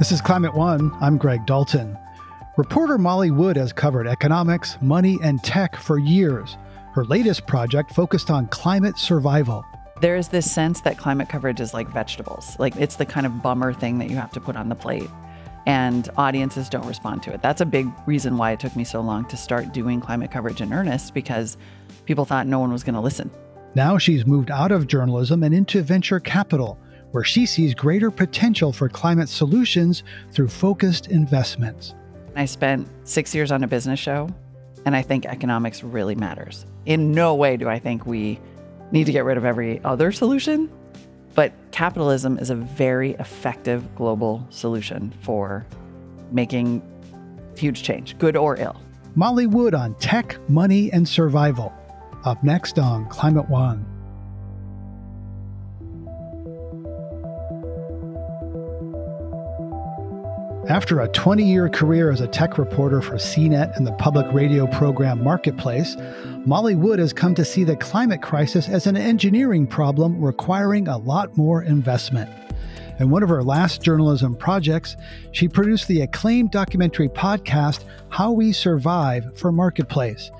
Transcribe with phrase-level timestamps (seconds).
[0.00, 0.96] This is Climate One.
[1.02, 1.94] I'm Greg Dalton.
[2.56, 6.56] Reporter Molly Wood has covered economics, money, and tech for years.
[6.94, 9.62] Her latest project focused on climate survival.
[10.00, 12.58] There is this sense that climate coverage is like vegetables.
[12.58, 15.10] Like it's the kind of bummer thing that you have to put on the plate.
[15.66, 17.42] And audiences don't respond to it.
[17.42, 20.62] That's a big reason why it took me so long to start doing climate coverage
[20.62, 21.58] in earnest because
[22.06, 23.30] people thought no one was going to listen.
[23.74, 26.80] Now she's moved out of journalism and into venture capital
[27.12, 30.02] where she sees greater potential for climate solutions
[30.32, 31.94] through focused investments.
[32.36, 34.28] I spent six years on a business show,
[34.86, 36.66] and I think economics really matters.
[36.86, 38.40] In no way do I think we
[38.92, 40.70] need to get rid of every other solution,
[41.34, 45.66] but capitalism is a very effective global solution for
[46.32, 46.82] making
[47.56, 48.80] huge change, good or ill.
[49.16, 51.72] Molly Wood on tech, money, and survival.
[52.24, 53.84] Up next on Climate One.
[60.70, 64.68] After a 20 year career as a tech reporter for CNET and the public radio
[64.68, 65.96] program Marketplace,
[66.46, 70.96] Molly Wood has come to see the climate crisis as an engineering problem requiring a
[70.96, 72.30] lot more investment.
[73.00, 74.96] In one of her last journalism projects,
[75.32, 80.30] she produced the acclaimed documentary podcast How We Survive for Marketplace.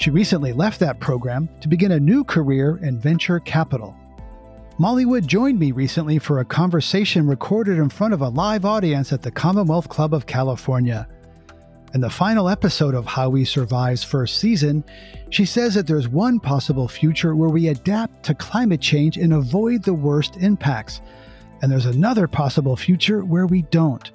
[0.00, 3.94] She recently left that program to begin a new career in venture capital.
[4.78, 9.10] Molly Wood joined me recently for a conversation recorded in front of a live audience
[9.10, 11.08] at the Commonwealth Club of California.
[11.94, 14.84] In the final episode of How We Survive's first season,
[15.30, 19.82] she says that there's one possible future where we adapt to climate change and avoid
[19.82, 21.00] the worst impacts.
[21.62, 24.10] And there's another possible future where we don't.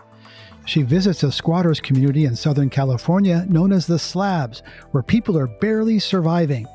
[0.67, 5.47] She visits a squatters community in Southern California known as the Slabs, where people are
[5.47, 6.67] barely surviving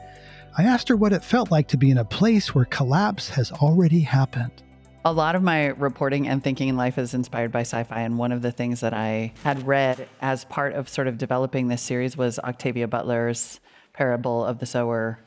[0.59, 3.53] I asked her what it felt like to be in a place where collapse has
[3.53, 4.63] already happened.
[5.05, 8.01] A lot of my reporting and thinking in life is inspired by sci fi.
[8.01, 11.69] And one of the things that I had read as part of sort of developing
[11.69, 13.61] this series was Octavia Butler's
[13.93, 15.19] Parable of the Sower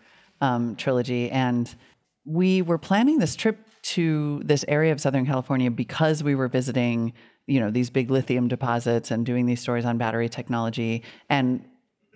[0.42, 1.30] um, trilogy.
[1.30, 1.74] And
[2.26, 7.14] we were planning this trip to this area of Southern California because we were visiting,
[7.46, 11.64] you know, these big lithium deposits and doing these stories on battery technology and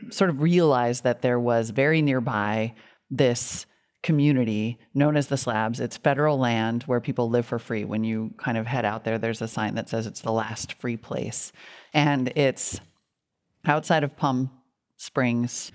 [0.09, 2.73] sort of realized that there was very nearby
[3.17, 3.65] this
[4.01, 5.79] community known as the slabs.
[5.79, 7.85] It's federal land where people live for free.
[7.85, 10.73] When you kind of head out there, there's a sign that says it's the last
[10.73, 11.53] free place.
[11.93, 12.81] And it's
[13.65, 14.51] outside of Palm
[14.97, 15.71] Springs.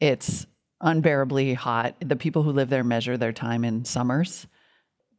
[0.00, 0.46] It's
[0.80, 1.94] unbearably hot.
[2.00, 4.46] The people who live there measure their time in summers.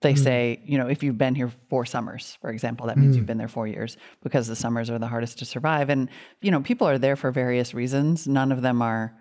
[0.01, 0.23] They mm.
[0.23, 3.17] say, you know, if you've been here four summers, for example, that means mm.
[3.17, 5.89] you've been there four years because the summers are the hardest to survive.
[5.89, 6.09] And,
[6.41, 8.27] you know, people are there for various reasons.
[8.27, 9.13] None of them are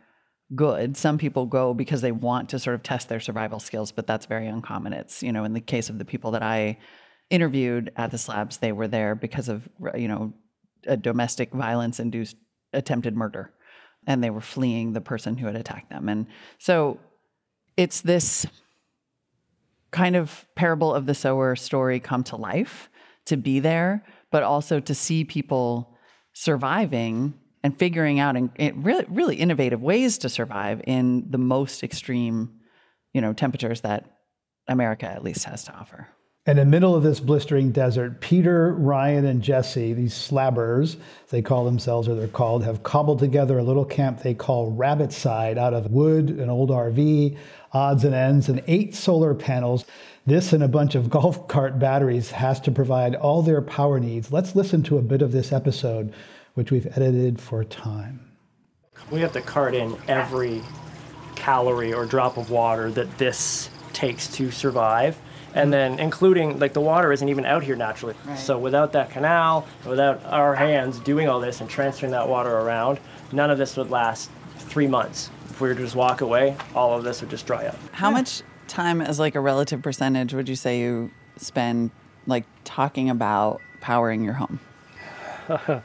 [0.54, 0.96] good.
[0.96, 4.26] Some people go because they want to sort of test their survival skills, but that's
[4.26, 4.92] very uncommon.
[4.92, 6.78] It's, you know, in the case of the people that I
[7.30, 10.32] interviewed at the slabs, they were there because of, you know,
[10.86, 12.36] a domestic violence induced
[12.72, 13.52] attempted murder.
[14.06, 16.08] And they were fleeing the person who had attacked them.
[16.08, 16.26] And
[16.58, 16.98] so
[17.76, 18.46] it's this
[19.90, 22.88] kind of parable of the sower story come to life
[23.26, 25.96] to be there, but also to see people
[26.32, 28.50] surviving and figuring out and
[28.84, 32.50] really really innovative ways to survive in the most extreme,
[33.12, 34.04] you know, temperatures that
[34.68, 36.08] America at least has to offer.
[36.48, 40.96] In the middle of this blistering desert, Peter, Ryan, and Jesse, these slabbers,
[41.28, 45.12] they call themselves or they're called, have cobbled together a little camp they call Rabbit
[45.12, 47.36] Side out of wood, an old RV,
[47.74, 49.84] odds and ends, and eight solar panels.
[50.24, 54.32] This and a bunch of golf cart batteries has to provide all their power needs.
[54.32, 56.14] Let's listen to a bit of this episode
[56.58, 58.18] which we've edited for time.
[59.12, 60.60] We have to cart in every
[61.36, 65.16] calorie or drop of water that this takes to survive.
[65.54, 68.16] And then including like the water isn't even out here naturally.
[68.24, 68.36] Right.
[68.36, 72.98] So without that canal, without our hands doing all this and transferring that water around,
[73.30, 75.30] none of this would last three months.
[75.50, 77.76] If we were to just walk away, all of this would just dry up.
[77.92, 78.14] How yeah.
[78.14, 81.92] much time as like a relative percentage would you say you spend
[82.26, 84.58] like talking about powering your home?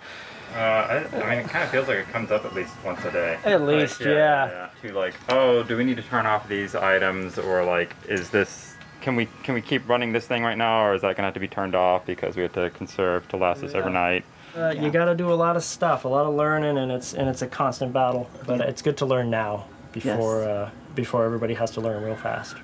[0.53, 3.03] Uh, I, I, mean, it kind of feels like it comes up at least once
[3.05, 3.39] a day.
[3.43, 4.69] At least, like, yeah, yeah.
[4.83, 4.89] yeah.
[4.89, 8.75] To like, oh, do we need to turn off these items, or like, is this?
[9.01, 11.33] Can we can we keep running this thing right now, or is that gonna have
[11.33, 14.25] to be turned off because we have to conserve to last us overnight?
[14.55, 14.83] Uh, yeah.
[14.83, 17.27] You got to do a lot of stuff, a lot of learning, and it's and
[17.27, 18.29] it's a constant battle.
[18.45, 20.47] But it's good to learn now before yes.
[20.47, 22.55] uh, before everybody has to learn real fast.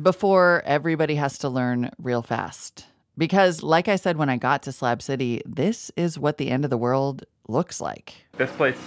[0.00, 2.87] Before everybody has to learn real fast.
[3.18, 6.64] Because, like I said when I got to Slab City, this is what the end
[6.64, 8.14] of the world looks like.
[8.36, 8.78] This place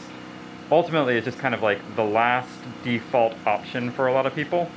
[0.71, 2.49] ultimately is just kind of like the last
[2.83, 4.71] default option for a lot of people.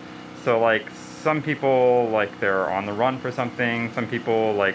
[0.44, 3.90] So, like, some people, like, they're on the run for something.
[3.94, 4.74] Some people, like,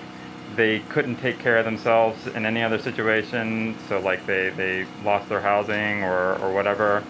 [0.55, 5.29] they couldn't take care of themselves in any other situation, so like they, they lost
[5.29, 7.03] their housing or, or whatever.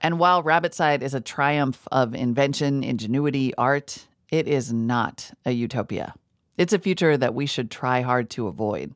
[0.00, 6.14] And while Rabbitside is a triumph of invention, ingenuity, art, it is not a utopia.
[6.56, 8.94] It's a future that we should try hard to avoid.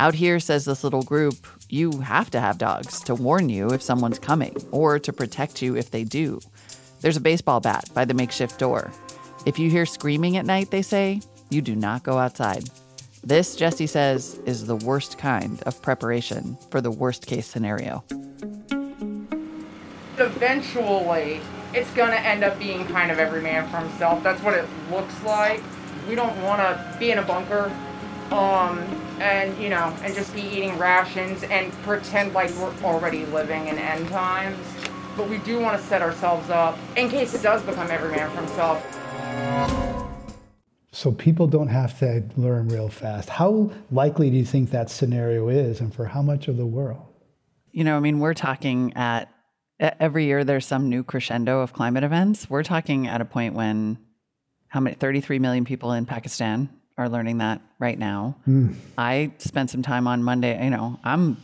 [0.00, 3.80] Out here, says this little group, you have to have dogs to warn you if
[3.80, 6.40] someone's coming or to protect you if they do.
[7.00, 8.90] There's a baseball bat by the makeshift door.
[9.46, 11.20] If you hear screaming at night, they say,
[11.50, 12.68] you do not go outside.
[13.22, 18.02] This, Jesse says, is the worst kind of preparation for the worst case scenario.
[20.18, 21.40] Eventually,
[21.72, 24.22] it's going to end up being kind of every man for himself.
[24.24, 25.62] That's what it looks like.
[26.08, 27.74] We don't want to be in a bunker
[28.30, 28.78] um,
[29.20, 33.78] and, you know, and just be eating rations and pretend like we're already living in
[33.78, 34.58] end times.
[35.16, 38.30] But we do want to set ourselves up in case it does become every man
[38.30, 39.00] for himself.
[40.90, 43.28] So people don't have to learn real fast.
[43.28, 47.06] How likely do you think that scenario is, and for how much of the world?
[47.72, 49.28] You know, I mean, we're talking at
[49.80, 52.48] every year there's some new crescendo of climate events.
[52.48, 53.98] We're talking at a point when
[54.74, 56.68] how many 33 million people in Pakistan
[56.98, 58.34] are learning that right now.
[58.44, 58.74] Mm.
[58.98, 61.36] I spent some time on Monday, you know, I'm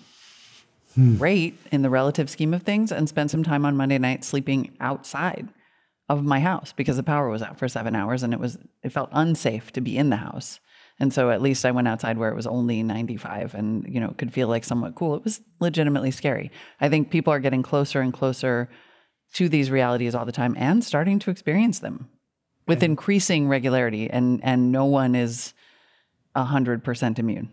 [0.98, 1.16] mm.
[1.16, 4.76] great in the relative scheme of things and spent some time on Monday night sleeping
[4.80, 5.48] outside
[6.08, 8.90] of my house because the power was out for 7 hours and it was it
[8.90, 10.58] felt unsafe to be in the house.
[10.98, 14.12] And so at least I went outside where it was only 95 and, you know,
[14.18, 15.14] could feel like somewhat cool.
[15.14, 16.50] It was legitimately scary.
[16.80, 18.68] I think people are getting closer and closer
[19.34, 22.08] to these realities all the time and starting to experience them
[22.70, 25.52] with increasing regularity and and no one is
[26.36, 27.52] 100% immune.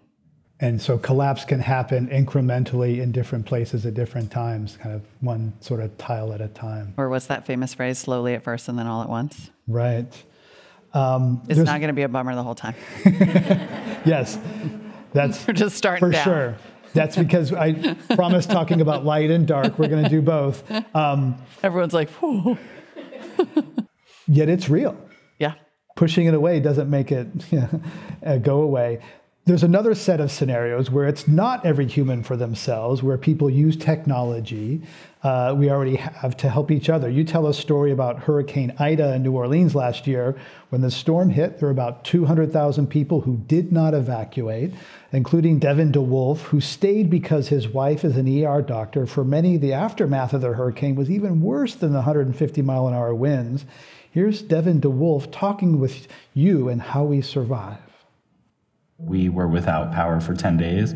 [0.59, 5.53] And so collapse can happen incrementally in different places at different times, kind of one
[5.59, 6.93] sort of tile at a time.
[6.97, 9.51] Or what's that famous phrase, slowly at first and then all at once?
[9.67, 10.11] Right.
[10.93, 12.73] Um, it's not going to be a bummer the whole time.
[13.05, 14.39] yes,
[15.13, 16.23] that's We're just starting for down.
[16.23, 16.55] sure.
[16.93, 19.77] That's because I promised talking about light and dark.
[19.77, 20.63] We're going to do both.
[20.95, 22.57] Um, Everyone's like, Whoa.
[24.27, 24.97] yet it's real.
[25.97, 27.27] Pushing it away doesn't make it
[28.25, 29.01] uh, go away.
[29.45, 33.75] There's another set of scenarios where it's not every human for themselves, where people use
[33.77, 34.81] technology
[35.23, 37.09] uh, we already have to help each other.
[37.09, 40.37] You tell a story about Hurricane Ida in New Orleans last year.
[40.69, 44.73] When the storm hit, there were about 200,000 people who did not evacuate,
[45.11, 49.07] including Devin De Wulf, who stayed because his wife is an ER doctor.
[49.07, 52.93] For many, the aftermath of the hurricane was even worse than the 150 mile an
[52.93, 53.65] hour winds.
[54.17, 57.77] Here's Devin De Wulf talking with you and how we survive.
[58.97, 60.95] We were without power for 10 days.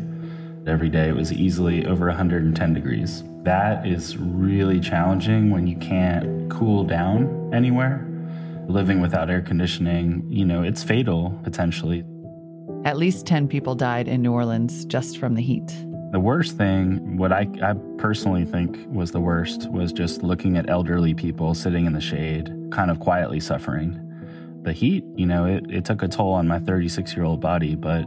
[0.66, 3.22] Every day it was easily over 110 degrees.
[3.44, 8.04] That is really challenging when you can't cool down anywhere.
[8.66, 12.04] Living without air conditioning, you know, it's fatal potentially.
[12.84, 15.72] At least 10 people died in New Orleans just from the heat.
[16.12, 20.68] The worst thing, what I, I personally think was the worst, was just looking at
[20.68, 23.98] elderly people sitting in the shade, kind of quietly suffering
[24.62, 27.74] the heat, you know, it, it took a toll on my 36 year old body.
[27.74, 28.04] But,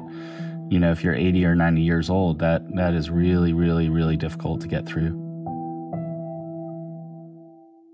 [0.70, 4.18] you know, if you're 80 or 90 years old, that, that is really, really, really
[4.18, 5.22] difficult to get through.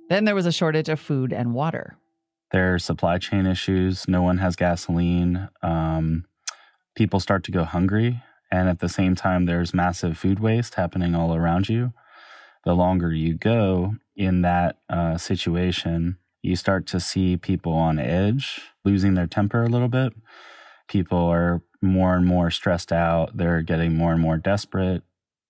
[0.10, 1.98] Then there was a shortage of food and water.
[2.52, 4.08] There are supply chain issues.
[4.08, 5.48] No one has gasoline.
[5.64, 6.26] Um,
[6.96, 8.22] people start to go hungry.
[8.52, 11.94] And at the same time, there's massive food waste happening all around you.
[12.66, 18.62] The longer you go in that uh, situation, you start to see people on edge,
[18.84, 20.14] losing their temper a little bit.
[20.88, 23.36] People are more and more stressed out.
[23.36, 25.04] They're getting more and more desperate.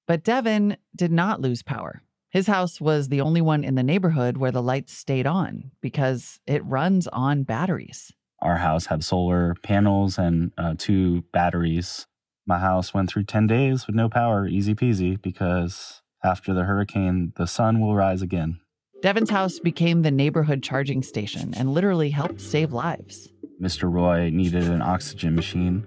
[0.08, 2.02] But Devin did not lose power.
[2.30, 6.40] His house was the only one in the neighborhood where the lights stayed on because
[6.48, 8.14] it runs on batteries.
[8.40, 12.08] Our house had solar panels and uh, two batteries.
[12.46, 17.34] My house went through 10 days with no power, easy peasy, because after the hurricane,
[17.36, 18.60] the sun will rise again.
[19.02, 23.30] Devin's house became the neighborhood charging station and literally helped save lives.
[23.62, 23.92] Mr.
[23.92, 25.86] Roy needed an oxygen machine,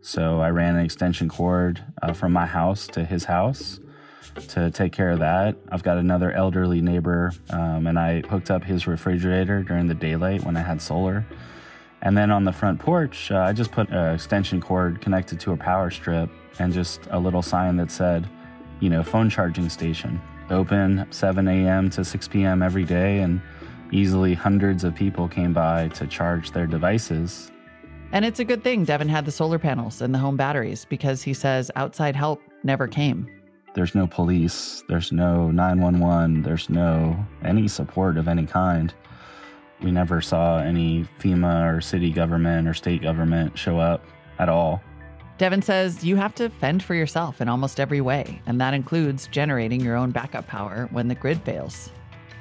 [0.00, 3.80] so I ran an extension cord uh, from my house to his house
[4.48, 5.56] to take care of that.
[5.70, 10.44] I've got another elderly neighbor, um, and I hooked up his refrigerator during the daylight
[10.44, 11.24] when I had solar.
[12.04, 15.52] And then on the front porch, uh, I just put an extension cord connected to
[15.52, 18.28] a power strip and just a little sign that said,
[18.80, 20.20] you know, phone charging station
[20.50, 21.90] open 7 a.m.
[21.90, 22.62] to 6 p.m.
[22.62, 23.40] every day, and
[23.92, 27.50] easily hundreds of people came by to charge their devices.
[28.12, 31.22] And it's a good thing Devin had the solar panels and the home batteries because
[31.22, 33.28] he says outside help never came.
[33.74, 38.94] There's no police, there's no 911, there's no any support of any kind.
[39.82, 44.04] We never saw any FEMA or city government or state government show up
[44.38, 44.82] at all.
[45.36, 49.26] Devin says you have to fend for yourself in almost every way, and that includes
[49.28, 51.90] generating your own backup power when the grid fails.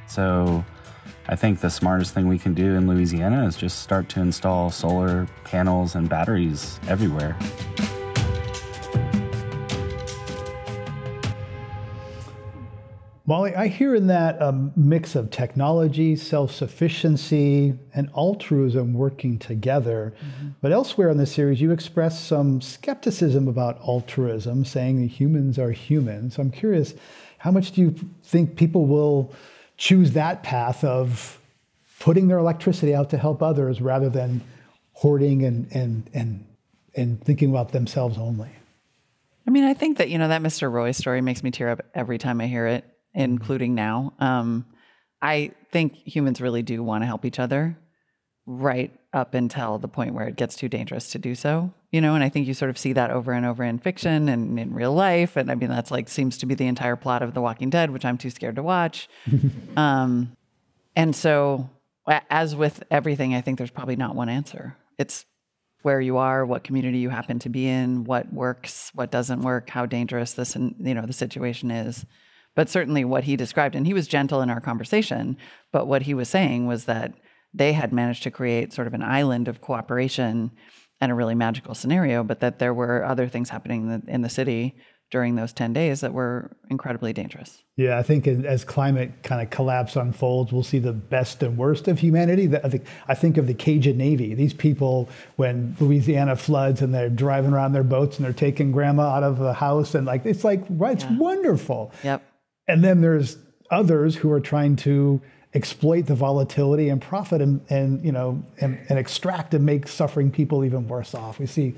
[0.08, 0.64] So
[1.28, 4.70] I think the smartest thing we can do in Louisiana is just start to install
[4.70, 7.36] solar panels and batteries everywhere.
[13.26, 20.14] Molly, I hear in that a mix of technology, self sufficiency, and altruism working together.
[20.18, 20.50] Mm-hmm.
[20.60, 25.72] But elsewhere in the series, you express some skepticism about altruism, saying that humans are
[25.72, 26.32] human.
[26.32, 26.96] So I'm curious,
[27.38, 29.34] how much do you think people will
[29.78, 31.40] choose that path of
[32.00, 34.42] putting their electricity out to help others rather than
[34.92, 36.46] hoarding and, and, and,
[36.94, 38.50] and thinking about themselves only?
[39.48, 40.70] I mean, I think that, you know, that Mr.
[40.70, 44.14] Roy story makes me tear up every time I hear it including now.
[44.20, 44.66] Um,
[45.22, 47.78] I think humans really do want to help each other
[48.46, 51.74] right up until the point where it gets too dangerous to do so.
[51.92, 54.28] You know, and I think you sort of see that over and over in fiction
[54.28, 55.38] and in real life.
[55.38, 57.92] And I mean, that's like seems to be the entire plot of The Walking Dead,
[57.92, 59.08] which I'm too scared to watch.
[59.78, 60.36] um,
[60.96, 61.70] and so,
[62.30, 64.76] as with everything, I think there's probably not one answer.
[64.98, 65.26] It's
[65.84, 69.70] where you are, what community you happen to be in, what works, what doesn't work,
[69.70, 72.06] how dangerous this, and you know, the situation is.
[72.56, 75.38] But certainly what he described, and he was gentle in our conversation,
[75.72, 77.14] but what he was saying was that
[77.54, 80.52] they had managed to create sort of an island of cooperation
[81.02, 84.22] and a really magical scenario, but that there were other things happening in the, in
[84.22, 84.76] the city
[85.12, 87.62] during those 10 days that were incredibly dangerous.
[87.76, 91.88] Yeah, I think as climate kind of collapse unfolds, we'll see the best and worst
[91.88, 92.50] of humanity.
[92.56, 94.34] I think, I think of the Cajun Navy.
[94.34, 99.10] These people, when Louisiana floods and they're driving around their boats and they're taking grandma
[99.10, 101.18] out of the house, and like, it's like, right, it's yeah.
[101.18, 101.92] wonderful.
[102.04, 102.24] Yep.
[102.68, 103.38] And then there's
[103.70, 105.22] others who are trying to
[105.54, 110.32] exploit the volatility and profit and, and you know and, and extract and make suffering
[110.32, 111.40] people even worse off.
[111.40, 111.76] We see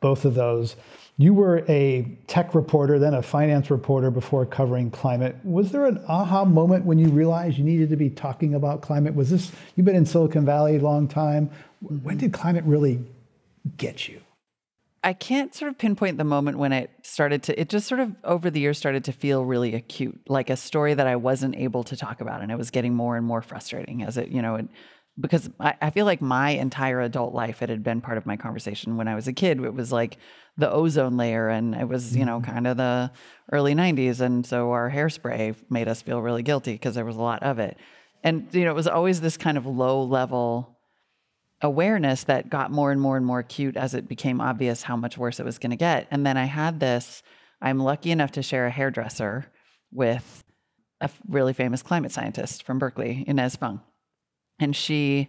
[0.00, 0.76] both of those.
[1.18, 5.36] You were a tech reporter, then a finance reporter before covering climate.
[5.44, 9.14] Was there an aha moment when you realized you needed to be talking about climate?
[9.14, 11.50] Was this, you've been in Silicon Valley a long time.
[11.80, 13.04] When did climate really
[13.76, 14.20] get you?
[15.04, 18.14] I can't sort of pinpoint the moment when it started to, it just sort of
[18.22, 21.82] over the years started to feel really acute, like a story that I wasn't able
[21.84, 22.40] to talk about.
[22.40, 24.68] And it was getting more and more frustrating as it, you know, it,
[25.18, 28.36] because I, I feel like my entire adult life, it had been part of my
[28.36, 29.62] conversation when I was a kid.
[29.62, 30.18] It was like
[30.56, 32.52] the ozone layer and it was, you know, mm-hmm.
[32.52, 33.10] kind of the
[33.50, 34.20] early 90s.
[34.20, 37.58] And so our hairspray made us feel really guilty because there was a lot of
[37.58, 37.76] it.
[38.22, 40.78] And, you know, it was always this kind of low level
[41.62, 45.16] awareness that got more and more and more acute as it became obvious how much
[45.16, 46.08] worse it was going to get.
[46.10, 47.22] And then I had this
[47.62, 49.46] I'm lucky enough to share a hairdresser
[49.92, 50.42] with
[51.00, 53.80] a really famous climate scientist from Berkeley, Inez Fung.
[54.58, 55.28] And she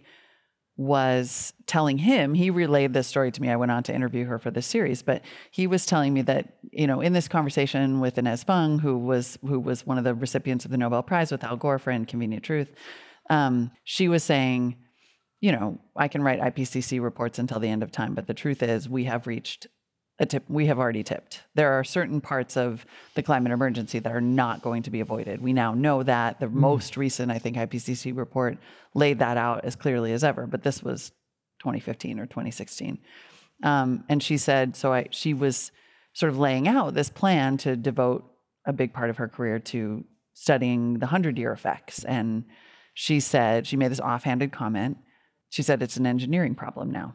[0.76, 3.48] was telling him, he relayed this story to me.
[3.48, 5.22] I went on to interview her for this series, but
[5.52, 9.38] he was telling me that, you know, in this conversation with Inez Fung, who was
[9.46, 12.42] who was one of the recipients of the Nobel Prize with Al Gore for Inconvenient
[12.42, 12.72] Truth,
[13.30, 14.76] um, she was saying,
[15.44, 18.62] you know, I can write IPCC reports until the end of time, but the truth
[18.62, 19.66] is we have reached
[20.18, 21.42] a tip we have already tipped.
[21.54, 25.42] There are certain parts of the climate emergency that are not going to be avoided.
[25.42, 26.40] We now know that.
[26.40, 26.52] The mm.
[26.52, 28.56] most recent, I think, IPCC report
[28.94, 31.10] laid that out as clearly as ever, but this was
[31.58, 32.96] 2015 or 2016.
[33.62, 35.72] Um, and she said, so I, she was
[36.14, 38.24] sort of laying out this plan to devote
[38.64, 42.02] a big part of her career to studying the 100 year effects.
[42.02, 42.44] And
[42.94, 44.96] she said, she made this offhanded comment
[45.54, 47.14] she said, it's an engineering problem now.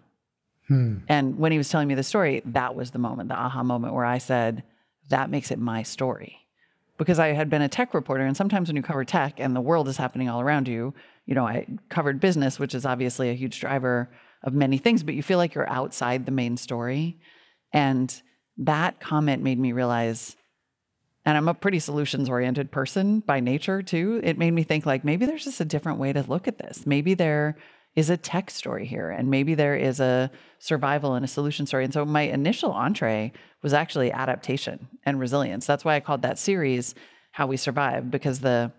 [0.69, 0.99] Hmm.
[1.09, 3.93] And when he was telling me the story, that was the moment, the aha moment
[3.93, 4.63] where I said,
[5.09, 6.37] that makes it my story.
[6.97, 9.59] Because I had been a tech reporter, and sometimes when you cover tech and the
[9.59, 10.93] world is happening all around you,
[11.25, 14.09] you know, I covered business, which is obviously a huge driver
[14.41, 17.19] of many things, but you feel like you're outside the main story.
[17.73, 18.09] And
[18.57, 20.37] that comment made me realize,
[21.25, 24.21] and I'm a pretty solutions oriented person by nature too.
[24.23, 26.85] It made me think like maybe there's just a different way to look at this.
[26.85, 27.57] Maybe there
[27.99, 31.83] is a tech story here, and maybe there is a survival and a solution story.
[31.83, 35.65] And so my initial entree was actually adaptation and resilience.
[35.65, 36.95] That's why I called that series
[37.31, 38.71] How We Survive, because the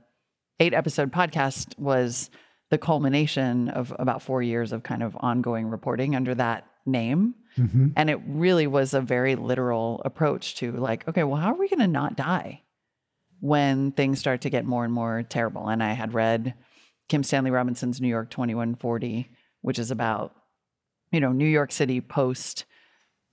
[0.59, 2.31] eight episode podcast was
[2.71, 7.35] the culmination of about four years of kind of ongoing reporting under that name.
[7.59, 7.89] Mm-hmm.
[7.97, 11.69] And it really was a very literal approach to like, okay, well, how are we
[11.69, 12.63] going to not die
[13.41, 15.69] when things start to get more and more terrible?
[15.69, 16.55] And I had read
[17.11, 19.29] Kim Stanley Robinson's New York 2140,
[19.63, 20.33] which is about,
[21.11, 22.65] you know, New York City post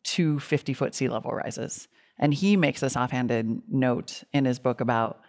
[0.03, 1.87] two 50 foot sea level rises.
[2.17, 5.19] And he makes this offhanded note in his book about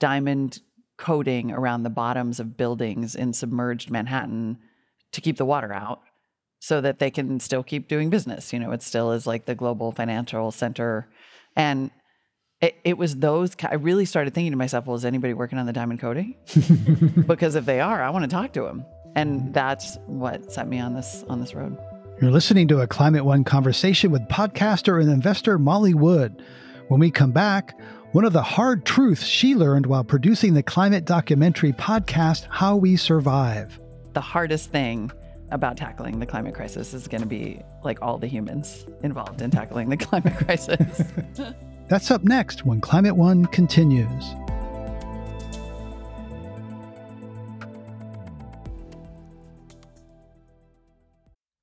[0.00, 0.60] diamond
[0.98, 4.58] coating around the bottoms of buildings in submerged Manhattan
[5.12, 6.02] to keep the water out
[6.58, 8.52] so that they can still keep doing business.
[8.52, 11.08] You know, it still is like the global financial center.
[11.56, 11.90] And
[12.62, 15.66] it, it was those, I really started thinking to myself, well, is anybody working on
[15.66, 16.36] the diamond coating?
[17.26, 18.84] because if they are, I want to talk to them.
[19.16, 21.76] And that's what set me on this on this road.
[22.20, 26.42] You're listening to a Climate One conversation with podcaster and investor Molly Wood.
[26.88, 27.78] When we come back,
[28.12, 32.96] one of the hard truths she learned while producing the climate documentary podcast, How We
[32.96, 33.78] Survive.
[34.12, 35.10] The hardest thing
[35.50, 39.50] about tackling the climate crisis is going to be like all the humans involved in
[39.50, 41.02] tackling the climate crisis.
[41.92, 44.34] That's up next when Climate One continues.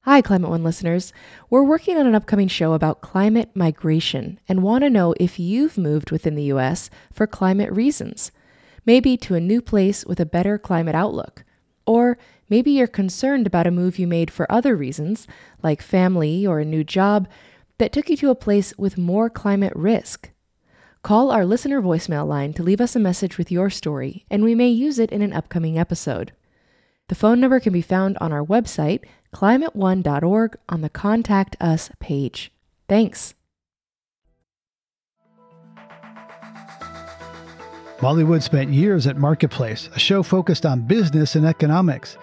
[0.01, 1.13] Hi, Climate One listeners.
[1.50, 5.79] We're working on an upcoming show about climate migration and want to know if you've
[5.79, 6.91] moved within the U.S.
[7.12, 8.31] for climate reasons.
[8.86, 11.43] Maybe to a new place with a better climate outlook.
[11.88, 12.19] Or
[12.50, 15.25] maybe you're concerned about a move you made for other reasons,
[15.63, 17.27] like family or a new job,
[17.79, 20.29] that took you to a place with more climate risk.
[21.01, 24.53] Call our listener voicemail line to leave us a message with your story, and we
[24.53, 26.33] may use it in an upcoming episode.
[27.07, 32.51] The phone number can be found on our website, climateone.org, on the Contact Us page.
[32.88, 33.33] Thanks.
[38.01, 42.17] Molly Wood spent years at Marketplace, a show focused on business and economics.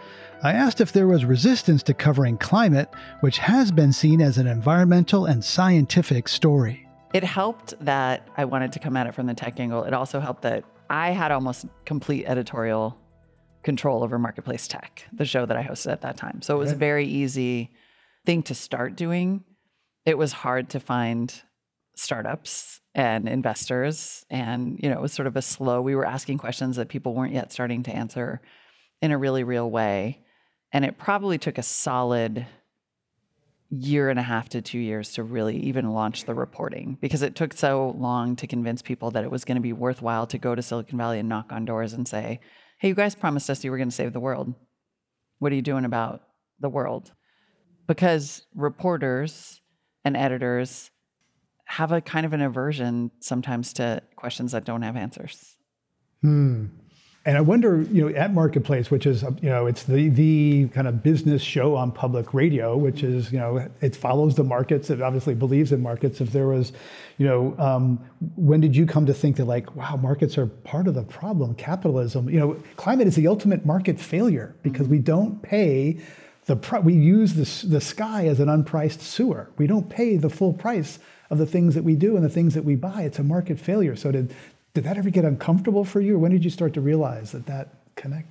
[0.47, 2.89] I asked if there was resistance to covering climate,
[3.19, 6.87] which has been seen as an environmental and scientific story.
[7.13, 9.83] It helped that I wanted to come at it from the tech angle.
[9.83, 12.97] It also helped that I had almost complete editorial
[13.65, 16.41] control over Marketplace Tech, the show that I hosted at that time.
[16.43, 17.73] So it was a very easy
[18.25, 19.43] thing to start doing.
[20.05, 21.35] It was hard to find
[21.97, 26.37] startups and investors and you know it was sort of a slow we were asking
[26.37, 28.41] questions that people weren't yet starting to answer
[29.01, 30.21] in a really real way
[30.77, 32.47] and it probably took a solid
[33.71, 37.35] year and a half to 2 years to really even launch the reporting because it
[37.35, 40.55] took so long to convince people that it was going to be worthwhile to go
[40.55, 42.41] to Silicon Valley and knock on doors and say
[42.79, 44.53] hey, you guys promised us you were going to save the world.
[45.39, 46.21] What are you doing about
[46.61, 47.11] the world?
[47.87, 49.63] Because reporters
[50.05, 50.91] and editors
[51.65, 55.57] have a kind of an aversion sometimes to questions that don't have answers.
[56.21, 56.67] Hmm.
[57.27, 60.87] And I wonder, you know, at Marketplace, which is, you know, it's the the kind
[60.87, 64.91] of business show on public radio, which is, you know, it follows the markets.
[64.91, 66.21] It obviously believes in markets.
[66.21, 66.73] If there was,
[67.19, 67.99] you know, um,
[68.37, 71.57] when did you come to think that like, wow, markets are part of the problem?
[71.57, 75.99] Capitalism, you know, climate is the ultimate market failure because we don't pay
[76.45, 79.51] the we use the the sky as an unpriced sewer.
[79.59, 82.55] We don't pay the full price of the things that we do and the things
[82.55, 83.03] that we buy.
[83.03, 83.97] It's a market failure.
[83.97, 84.33] So did
[84.77, 86.17] did that ever get uncomfortable for you?
[86.17, 88.29] Or When did you start to realize that that connect?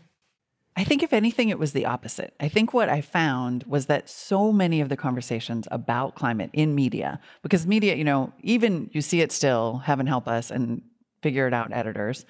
[0.78, 2.36] I think, if anything, it was the opposite.
[2.40, 6.76] I think what I found was that so many of the conversations about climate in
[6.76, 10.84] media, because media, you know, even you see it still, heaven help us and
[11.24, 12.28] figure it out, editors,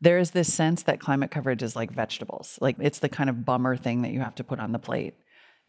[0.00, 2.58] there is this sense that climate coverage is like vegetables.
[2.62, 5.14] Like it's the kind of bummer thing that you have to put on the plate.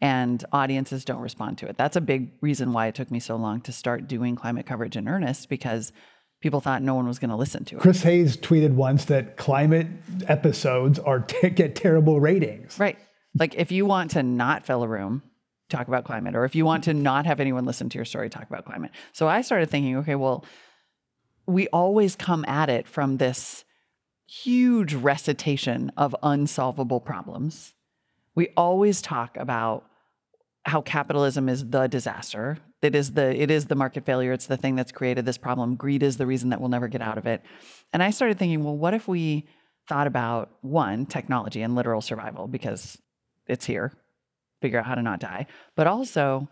[0.00, 1.76] And audiences don't respond to it.
[1.76, 4.96] That's a big reason why it took me so long to start doing climate coverage
[4.96, 5.92] in earnest because
[6.40, 7.80] people thought no one was going to listen to it.
[7.80, 9.86] Chris Hayes tweeted once that climate
[10.26, 12.78] episodes are t- get terrible ratings.
[12.78, 12.98] Right.
[13.38, 15.22] Like if you want to not fill a room,
[15.68, 18.28] talk about climate, or if you want to not have anyone listen to your story,
[18.28, 18.90] talk about climate.
[19.12, 20.44] So I started thinking, okay, well,
[21.46, 23.64] we always come at it from this
[24.26, 27.74] huge recitation of unsolvable problems.
[28.34, 29.84] We always talk about
[30.64, 32.58] how capitalism is the disaster.
[32.82, 34.32] It is the it is the market failure.
[34.32, 35.76] It's the thing that's created this problem.
[35.76, 37.42] Greed is the reason that we'll never get out of it.
[37.92, 39.46] And I started thinking, well, what if we
[39.88, 42.98] thought about one, technology and literal survival because
[43.46, 43.92] it's here.
[44.60, 45.46] Figure out how to not die.
[45.74, 46.48] But also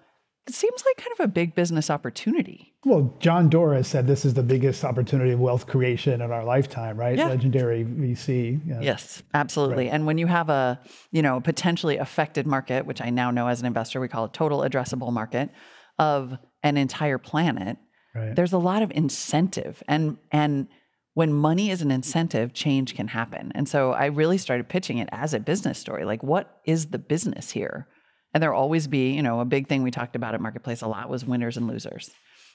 [0.48, 2.72] it seems like kind of a big business opportunity.
[2.84, 6.96] Well, John Doerr said this is the biggest opportunity of wealth creation in our lifetime,
[6.96, 7.18] right?
[7.18, 7.28] Yeah.
[7.28, 8.58] Legendary VC.
[8.66, 8.80] Yeah.
[8.80, 9.84] Yes, absolutely.
[9.84, 9.92] Right.
[9.92, 10.80] And when you have a,
[11.10, 14.30] you know, potentially affected market, which I now know as an investor we call a
[14.30, 15.50] total addressable market
[15.98, 17.76] of an entire planet,
[18.14, 18.34] right.
[18.34, 20.68] there's a lot of incentive and and
[21.12, 23.50] when money is an incentive, change can happen.
[23.56, 26.04] And so I really started pitching it as a business story.
[26.04, 27.88] Like what is the business here?
[28.34, 30.88] And there'll always be, you know, a big thing we talked about at Marketplace a
[30.88, 32.10] lot was winners and losers.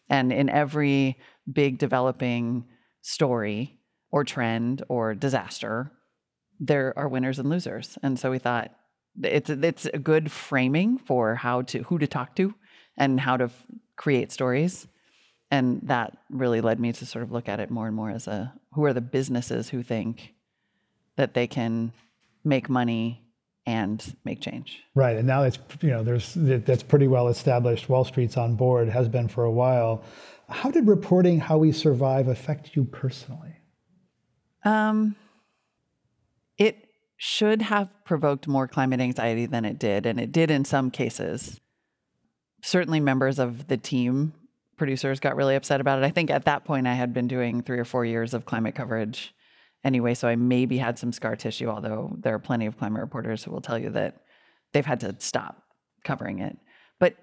[0.10, 1.18] And in every
[1.52, 2.66] big developing
[3.02, 3.80] story
[4.12, 5.92] or trend or disaster,
[6.60, 7.98] there are winners and losers.
[8.04, 8.72] And so we thought
[9.22, 12.54] it's it's a good framing for how to who to talk to
[12.98, 14.88] and how to f- create stories.
[15.52, 18.28] And that really led me to sort of look at it more and more as
[18.28, 20.34] a who are the businesses who think
[21.16, 21.94] that they can
[22.44, 23.23] make money
[23.66, 24.84] and make change.
[24.96, 27.90] Right, and now it's you know there's that's pretty well established.
[27.90, 30.04] Wall Street's on board, has been for a while.
[30.50, 33.56] How did reporting how we survive affect you personally?
[34.66, 35.16] Um,
[36.58, 40.92] it should have provoked more climate anxiety than it did, and it did in some
[40.92, 41.60] cases.
[42.62, 44.34] Certainly, members of the team
[44.78, 46.06] producers got really upset about it.
[46.06, 48.76] I think at that point I had been doing three or four years of climate
[48.76, 49.34] coverage
[49.84, 53.44] anyway, so I maybe had some scar tissue, although there are plenty of climate reporters
[53.44, 54.24] who will tell you that
[54.72, 55.64] they've had to stop
[56.04, 56.58] covering it.
[57.00, 57.16] But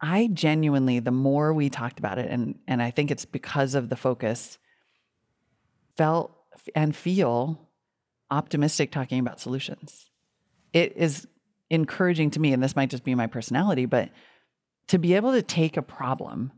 [0.00, 3.88] I genuinely, the more we talked about it, and and I think it's because of
[3.88, 4.58] the focus,
[5.96, 6.36] felt
[6.74, 7.68] and feel
[8.30, 10.06] optimistic talking about solutions.
[10.72, 11.26] It is
[11.68, 14.10] encouraging to me, and this might just be my personality, but
[14.88, 16.52] to be able to take a problem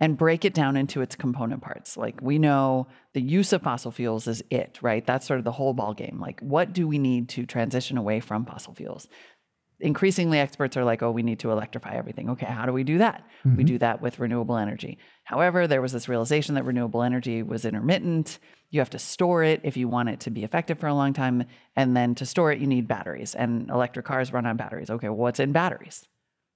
[0.00, 1.96] and break it down into its component parts.
[1.96, 5.04] Like we know the use of fossil fuels is it, right?
[5.04, 6.18] That's sort of the whole ball game.
[6.20, 9.08] Like what do we need to transition away from fossil fuels?
[9.80, 12.98] Increasingly experts are like, "Oh, we need to electrify everything." Okay, how do we do
[12.98, 13.24] that?
[13.44, 13.56] Mm-hmm.
[13.56, 14.98] We do that with renewable energy.
[15.22, 18.40] However, there was this realization that renewable energy was intermittent.
[18.70, 21.12] You have to store it if you want it to be effective for a long
[21.12, 21.44] time,
[21.76, 24.90] and then to store it you need batteries and electric cars run on batteries.
[24.90, 26.08] Okay, well, what's in batteries?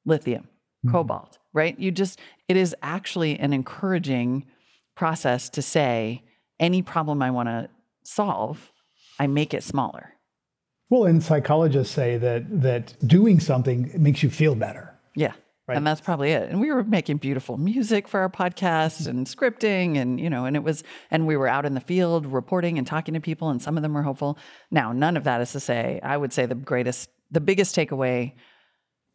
[0.05, 0.49] Lithium
[0.85, 0.93] mm-hmm.
[0.93, 1.79] cobalt, right?
[1.79, 2.19] You just,
[2.49, 4.47] it is actually an encouraging
[4.95, 6.23] process to say,
[6.61, 7.69] any problem I want to
[8.05, 8.71] solve,
[9.19, 10.15] I make it smaller.
[10.91, 14.95] Well, and psychologists say that that doing something makes you feel better.
[15.17, 15.33] Yeah.
[15.67, 15.77] Right.
[15.77, 16.51] And that's probably it.
[16.51, 20.57] And we were making beautiful music for our podcast and scripting and you know, and
[20.57, 23.63] it was and we were out in the field reporting and talking to people and
[23.63, 24.37] some of them were hopeful.
[24.71, 28.33] Now, none of that is to say I would say the greatest the biggest takeaway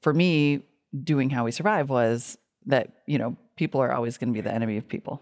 [0.01, 0.63] for me
[1.03, 4.53] doing how we survive was that you know people are always going to be the
[4.53, 5.21] enemy of people.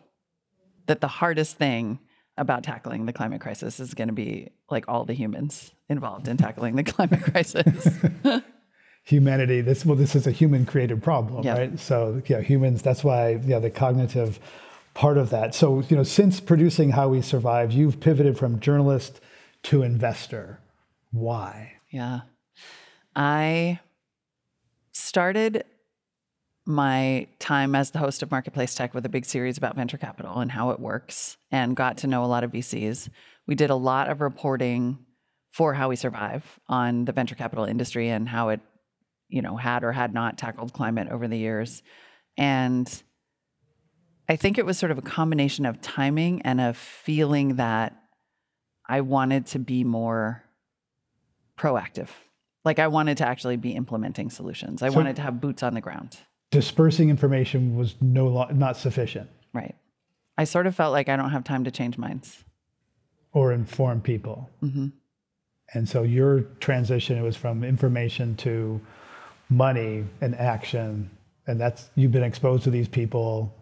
[0.87, 1.99] That the hardest thing
[2.37, 6.37] about tackling the climate crisis is going to be like all the humans involved in
[6.37, 7.87] tackling the climate crisis.
[9.05, 11.57] Humanity this well this is a human created problem yep.
[11.57, 11.79] right?
[11.79, 14.39] So yeah humans that's why yeah the cognitive
[14.95, 15.53] part of that.
[15.53, 19.21] So you know since producing how we survive you've pivoted from journalist
[19.63, 20.59] to investor.
[21.11, 21.73] Why?
[21.91, 22.21] Yeah.
[23.15, 23.79] I
[24.95, 25.65] started
[26.65, 30.39] my time as the host of Marketplace Tech with a big series about venture capital
[30.39, 33.09] and how it works and got to know a lot of VCs.
[33.45, 34.97] We did a lot of reporting
[35.51, 38.61] for how we survive on the venture capital industry and how it,
[39.27, 41.83] you know, had or had not tackled climate over the years.
[42.37, 43.03] And
[44.29, 47.95] I think it was sort of a combination of timing and a feeling that
[48.87, 50.43] I wanted to be more
[51.59, 52.09] proactive
[52.65, 54.81] like I wanted to actually be implementing solutions.
[54.81, 56.17] I so wanted to have boots on the ground.
[56.51, 59.29] Dispersing information was no lo- not sufficient.
[59.53, 59.75] Right.
[60.37, 62.43] I sort of felt like I don't have time to change minds
[63.31, 64.49] or inform people.
[64.63, 64.87] Mm-hmm.
[65.73, 68.81] And so your transition it was from information to
[69.49, 71.09] money and action,
[71.47, 73.53] and that's you've been exposed to these people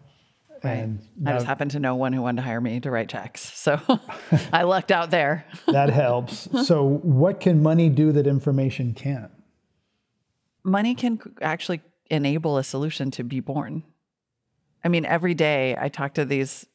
[0.63, 0.76] Right.
[0.76, 3.41] And I just happened to know one who wanted to hire me to write checks.
[3.41, 3.82] So
[4.54, 5.45] I lucked out there.
[5.67, 6.47] that helps.
[6.65, 9.32] So, what can money do that information can't?
[10.63, 13.84] Money can actually enable a solution to be born.
[14.86, 16.65] I mean, every day I talk to these,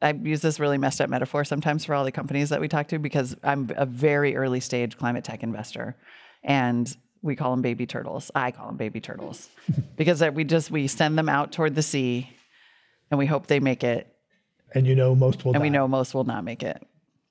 [0.00, 2.88] I use this really messed up metaphor sometimes for all the companies that we talk
[2.88, 5.96] to because I'm a very early stage climate tech investor.
[6.42, 8.30] And we call them baby turtles.
[8.34, 9.50] I call them baby turtles
[9.96, 12.30] because we just we send them out toward the sea
[13.10, 14.12] and we hope they make it.
[14.74, 15.66] And you know most will And die.
[15.66, 16.86] we know most will not make it.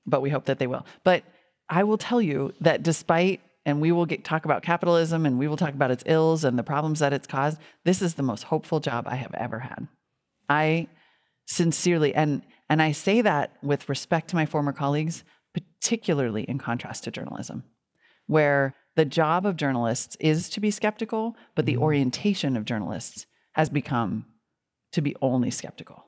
[0.06, 0.86] But we hope that they will.
[1.04, 1.24] But
[1.70, 5.48] I will tell you that despite and we will get, talk about capitalism and we
[5.48, 7.58] will talk about its ills and the problems that it's caused.
[7.84, 9.88] This is the most hopeful job I have ever had.
[10.48, 10.88] I
[11.48, 17.04] sincerely and and I say that with respect to my former colleagues, particularly in contrast
[17.04, 17.64] to journalism,
[18.28, 21.84] where the job of journalists is to be skeptical, but the mm-hmm.
[21.84, 24.26] orientation of journalists has become
[24.96, 26.06] to be only skeptical.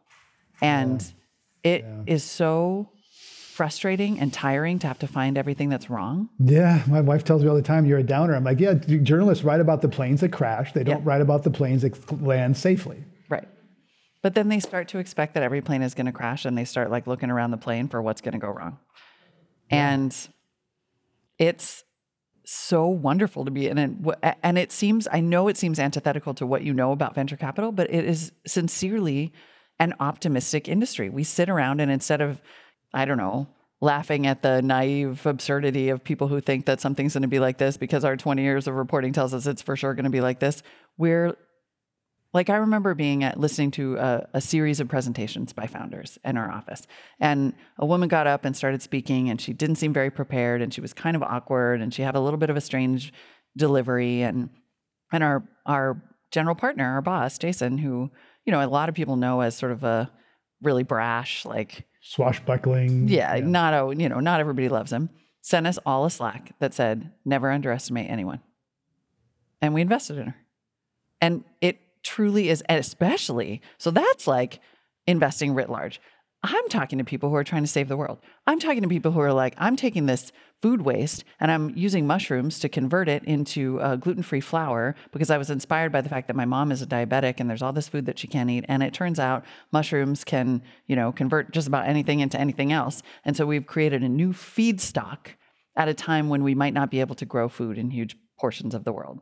[0.61, 1.01] And
[1.63, 1.71] yeah.
[1.71, 2.13] it yeah.
[2.13, 2.89] is so
[3.53, 6.29] frustrating and tiring to have to find everything that's wrong.
[6.39, 9.43] Yeah, my wife tells me all the time, "You're a downer." I'm like, "Yeah, journalists
[9.43, 10.73] write about the planes that crash.
[10.73, 11.09] They don't yeah.
[11.09, 13.47] write about the planes that land safely." Right.
[14.21, 16.65] But then they start to expect that every plane is going to crash, and they
[16.65, 18.77] start like looking around the plane for what's going to go wrong.
[19.69, 19.93] Yeah.
[19.93, 20.27] And
[21.37, 21.83] it's
[22.49, 24.35] so wonderful to be in it.
[24.41, 27.73] And it seems, I know it seems antithetical to what you know about venture capital,
[27.73, 29.33] but it is sincerely
[29.79, 31.09] an optimistic industry.
[31.09, 32.41] We sit around and instead of,
[32.93, 33.47] I don't know,
[33.81, 37.57] laughing at the naive absurdity of people who think that something's going to be like
[37.57, 40.21] this because our 20 years of reporting tells us it's for sure going to be
[40.21, 40.63] like this,
[40.97, 41.35] we're
[42.33, 46.37] Like I remember being at listening to a, a, series of presentations by founders in
[46.37, 46.85] our office,
[47.19, 50.73] and a woman got up and started speaking, and she didn't seem very prepared, and
[50.73, 53.13] she was kind of awkward, and she had a little bit of a strange
[53.55, 54.49] delivery, and
[55.11, 58.11] and our our general partner, our boss, Jason, who
[58.45, 60.11] you know a lot of people know as sort of a
[60.61, 63.07] really brash, like swashbuckling.
[63.07, 63.45] Yeah, yeah.
[63.45, 65.09] not a you know not everybody loves him.
[65.41, 68.41] Sent us all a Slack that said never underestimate anyone,
[69.61, 70.35] and we invested in her,
[71.21, 74.59] and it truly is, especially so that's like
[75.05, 75.99] investing writ large.
[76.43, 78.19] I'm talking to people who are trying to save the world.
[78.45, 82.07] I'm talking to people who are like, I'm taking this food waste and I'm using
[82.07, 86.01] mushrooms to convert it into uh, a gluten free flour because I was inspired by
[86.01, 88.27] the fact that my mom is a diabetic and there's all this food that she
[88.27, 88.65] can't eat.
[88.67, 93.01] And it turns out mushrooms can, you know, convert just about anything into anything else.
[93.25, 95.29] And so we've created a new feedstock
[95.75, 98.73] at a time when we might not be able to grow food in huge portions
[98.73, 99.21] of the world.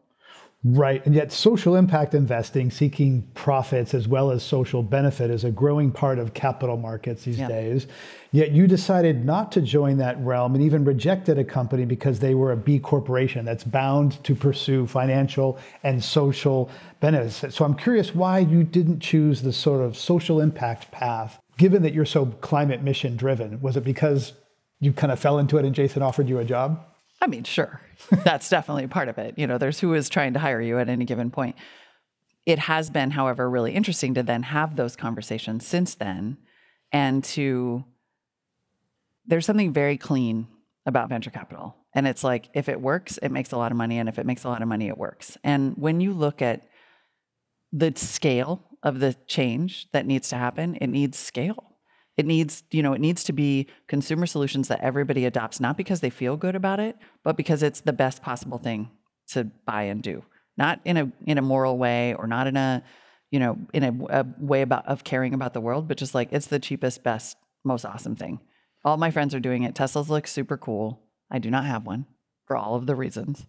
[0.67, 1.05] Right.
[1.05, 5.91] And yet, social impact investing, seeking profits as well as social benefit, is a growing
[5.91, 7.47] part of capital markets these yeah.
[7.47, 7.85] days.
[8.31, 12.33] Yet, you decided not to join that realm and even rejected a company because they
[12.33, 17.55] were a B corporation that's bound to pursue financial and social benefits.
[17.55, 21.93] So, I'm curious why you didn't choose the sort of social impact path, given that
[21.93, 23.61] you're so climate mission driven.
[23.61, 24.33] Was it because
[24.79, 26.83] you kind of fell into it and Jason offered you a job?
[27.25, 27.81] I mean, sure.
[28.23, 29.33] That's definitely part of it.
[29.35, 31.55] You know, there's who is trying to hire you at any given point.
[32.45, 36.37] It has been, however, really interesting to then have those conversations since then
[36.91, 37.83] and to
[39.25, 40.45] there's something very clean
[40.85, 41.75] about venture capital.
[41.95, 44.27] And it's like if it works, it makes a lot of money and if it
[44.27, 45.35] makes a lot of money, it works.
[45.43, 46.67] And when you look at
[47.71, 51.64] the scale of the change that needs to happen, it needs scale.
[52.17, 55.99] It needs, you know, it needs to be consumer solutions that everybody adopts, not because
[55.99, 58.89] they feel good about it, but because it's the best possible thing
[59.29, 60.23] to buy and do.
[60.57, 62.83] Not in a in a moral way or not in a,
[63.31, 66.29] you know, in a, a way about of caring about the world, but just like
[66.31, 68.39] it's the cheapest, best, most awesome thing.
[68.85, 69.75] All my friends are doing it.
[69.75, 71.01] Teslas look super cool.
[71.29, 72.05] I do not have one
[72.45, 73.45] for all of the reasons.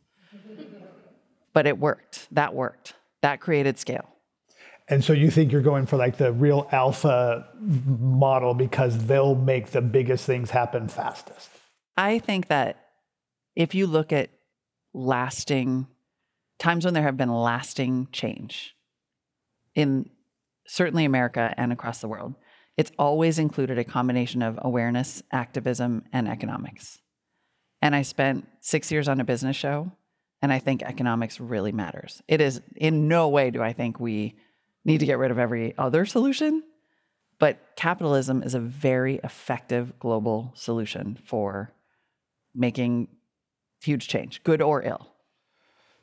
[1.53, 2.27] but it worked.
[2.33, 2.95] That worked.
[3.23, 4.16] That created scale.
[4.89, 9.71] And so you think you're going for like the real alpha model because they'll make
[9.71, 11.51] the biggest things happen fastest.
[11.97, 12.91] I think that
[13.57, 14.31] if you look at
[14.95, 15.89] lasting
[16.59, 18.75] times when there have been lasting change
[19.75, 20.09] in
[20.67, 22.35] certainly America and across the world,
[22.77, 26.99] it's always included a combination of awareness, activism, and economics.
[27.83, 29.93] And I spent six years on a business show,
[30.43, 32.23] and I think economics really matters.
[32.29, 34.37] It is in no way do I think we
[34.87, 36.63] need to get rid of every other solution.
[37.39, 41.75] But capitalism is a very effective global solution for
[42.55, 43.09] making
[43.83, 45.09] huge change, good or ill.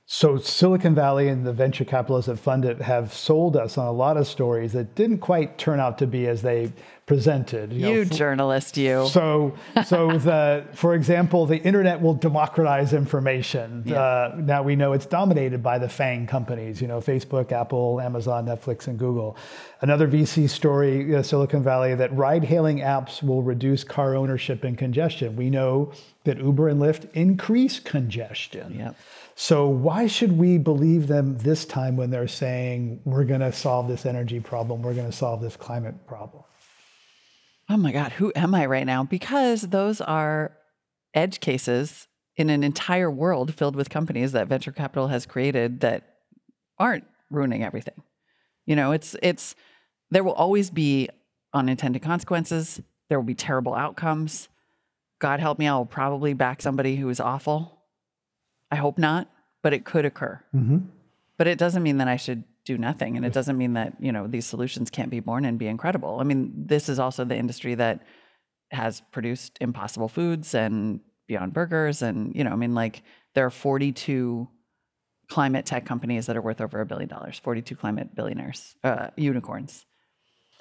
[0.06, 3.92] So Silicon Valley and the venture capitalists that fund it have sold us on a
[3.92, 6.74] lot of stories that didn't quite turn out to be as they
[7.06, 7.72] presented.
[7.72, 9.08] You, you know, journalist, you.
[9.08, 13.84] So, so the, for example, the internet will democratize information.
[13.86, 14.02] Yeah.
[14.02, 16.82] Uh, now we know it's dominated by the FANG companies.
[16.82, 19.38] You know, Facebook, Apple, Amazon, Netflix, and Google.
[19.80, 25.38] Another VC story, uh, Silicon Valley, that ride-hailing apps will reduce car ownership and congestion.
[25.38, 25.94] We know
[26.26, 28.76] that Uber and Lyft increase congestion.
[28.80, 28.96] Yep.
[29.36, 33.88] So, why should we believe them this time when they're saying we're going to solve
[33.88, 36.43] this energy problem, we're going to solve this climate problem?
[37.69, 39.04] Oh my God, who am I right now?
[39.04, 40.56] Because those are
[41.15, 46.04] edge cases in an entire world filled with companies that venture capital has created that
[46.78, 48.02] aren't ruining everything.
[48.65, 49.56] You know, it's it's
[50.12, 51.10] there will always be
[51.54, 52.82] unintended consequences.
[53.10, 54.48] There will be terrible outcomes.
[55.19, 57.83] God help me, I will probably back somebody who is awful
[58.74, 59.30] I hope not,
[59.62, 60.44] but it could occur.
[60.56, 60.78] Mm-hmm.
[61.38, 64.12] But it doesn't mean that I should do nothing, and it doesn't mean that you
[64.12, 66.18] know these solutions can't be born and be incredible.
[66.20, 68.02] I mean, this is also the industry that
[68.72, 73.04] has produced Impossible Foods and Beyond Burgers, and you know, I mean, like
[73.36, 74.48] there are 42
[75.30, 79.86] climate tech companies that are worth over a billion dollars, 42 climate billionaires, uh, unicorns.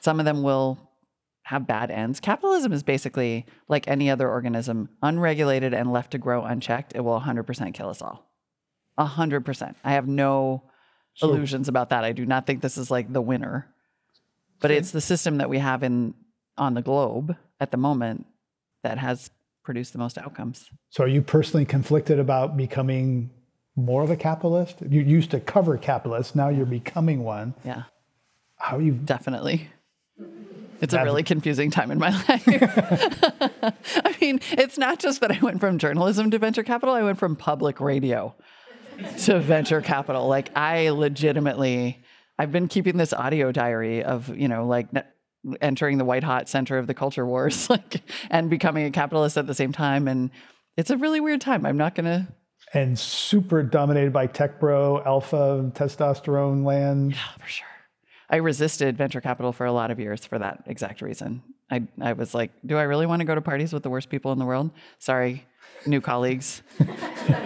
[0.01, 0.92] Some of them will
[1.45, 2.21] have bad ends.
[2.21, 7.21] Capitalism is basically like any other organism, unregulated and left to grow unchecked, it will
[7.21, 8.31] 100% kill us all.
[8.99, 9.75] 100%.
[9.85, 10.63] I have no
[11.15, 12.05] so, illusions about that.
[12.05, 13.69] I do not think this is like the winner.
[14.61, 14.79] But okay.
[14.79, 16.15] it's the system that we have in
[16.57, 18.27] on the globe at the moment
[18.83, 19.31] that has
[19.65, 20.71] produced the most outcomes.
[20.91, 23.31] So are you personally conflicted about becoming
[23.75, 24.79] more of a capitalist?
[24.89, 27.55] You used to cover capitalists, now you're becoming one.
[27.65, 27.85] Yeah.
[28.57, 29.69] How you Definitely.
[30.83, 32.45] It's a really confusing time in my life.
[34.05, 37.19] I mean, it's not just that I went from journalism to venture capital, I went
[37.19, 38.35] from public radio
[39.21, 40.27] to venture capital.
[40.29, 42.03] Like, I legitimately.
[42.39, 44.89] I've been keeping this audio diary of, you know, like
[45.61, 49.47] entering the white hot center of the culture wars, like, and becoming a capitalist at
[49.47, 50.09] the same time.
[50.09, 50.31] And
[50.77, 51.65] it's a really weird time.
[51.65, 52.29] I'm not going to.
[52.75, 57.13] And super dominated by tech bro, alpha, testosterone land.
[57.13, 57.67] Yeah, for sure.
[58.33, 61.43] I resisted venture capital for a lot of years for that exact reason.
[61.71, 64.09] I, I was like, do I really want to go to parties with the worst
[64.09, 64.71] people in the world?
[64.99, 65.45] Sorry,
[65.87, 66.63] new colleagues,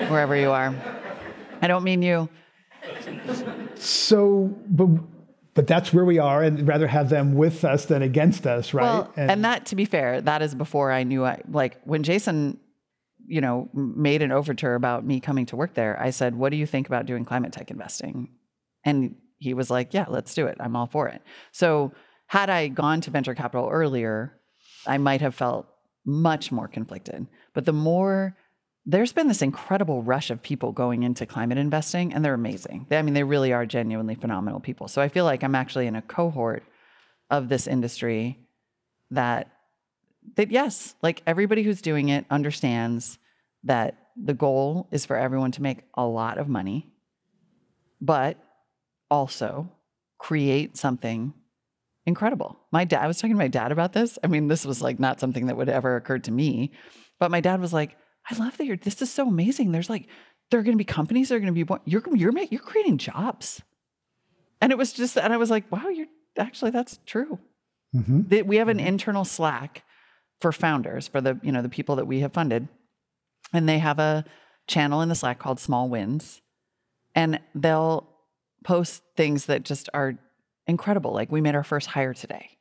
[0.08, 0.72] wherever you are.
[1.60, 2.28] I don't mean you.
[3.74, 4.88] So, but
[5.54, 8.82] but that's where we are, and rather have them with us than against us, right?
[8.82, 12.02] Well, and, and that, to be fair, that is before I knew I like when
[12.04, 12.60] Jason,
[13.26, 16.00] you know, made an overture about me coming to work there.
[16.00, 18.28] I said, "What do you think about doing climate tech investing?"
[18.84, 20.56] And he was like, "Yeah, let's do it.
[20.60, 21.22] I'm all for it."
[21.52, 21.92] So,
[22.26, 24.40] had I gone to venture capital earlier,
[24.86, 25.66] I might have felt
[26.04, 27.26] much more conflicted.
[27.54, 28.36] But the more
[28.88, 32.86] there's been this incredible rush of people going into climate investing, and they're amazing.
[32.88, 34.86] They, I mean, they really are genuinely phenomenal people.
[34.86, 36.62] So I feel like I'm actually in a cohort
[37.28, 38.38] of this industry
[39.10, 39.50] that
[40.36, 43.18] that yes, like everybody who's doing it understands
[43.64, 46.88] that the goal is for everyone to make a lot of money,
[48.00, 48.36] but
[49.10, 49.70] also
[50.18, 51.34] create something
[52.06, 52.58] incredible.
[52.72, 54.18] My dad, I was talking to my dad about this.
[54.22, 56.72] I mean, this was like not something that would ever occur to me,
[57.18, 57.96] but my dad was like,
[58.30, 59.72] I love that you're, this is so amazing.
[59.72, 60.08] There's like,
[60.50, 61.80] there are going to be companies that are going to be, born.
[61.84, 63.62] you're, you're, you're creating jobs.
[64.60, 66.06] And it was just, and I was like, wow, you're
[66.38, 67.38] actually, that's true.
[67.94, 68.46] Mm-hmm.
[68.46, 68.86] We have an mm-hmm.
[68.86, 69.84] internal Slack
[70.40, 72.68] for founders, for the, you know, the people that we have funded.
[73.52, 74.24] And they have a
[74.66, 76.40] channel in the Slack called Small Wins.
[77.14, 78.08] And they'll
[78.66, 80.18] post things that just are
[80.66, 81.12] incredible.
[81.12, 82.58] Like we made our first hire today.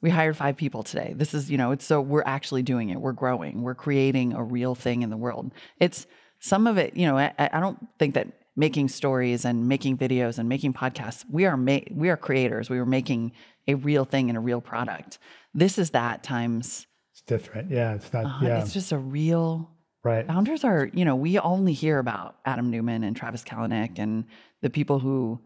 [0.00, 1.12] We hired five people today.
[1.14, 2.98] This is, you know, it's so we're actually doing it.
[2.98, 3.60] We're growing.
[3.60, 5.52] We're creating a real thing in the world.
[5.78, 6.06] It's
[6.40, 10.38] some of it, you know, I, I don't think that making stories and making videos
[10.38, 12.70] and making podcasts, we are ma- we are creators.
[12.70, 13.32] We were making
[13.68, 15.18] a real thing and a real product.
[15.52, 17.70] This is that times it's different.
[17.70, 18.62] Yeah, it's not uh, yeah.
[18.62, 19.70] It's just a real
[20.04, 20.26] Right.
[20.26, 24.24] Founders are, you know, we only hear about Adam Neumann and Travis Kalanick and
[24.60, 25.40] the people who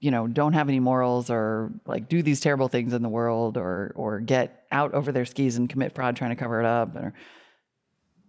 [0.00, 3.56] you know don't have any morals or like do these terrible things in the world
[3.56, 6.94] or or get out over their skis and commit fraud trying to cover it up
[6.96, 7.14] or,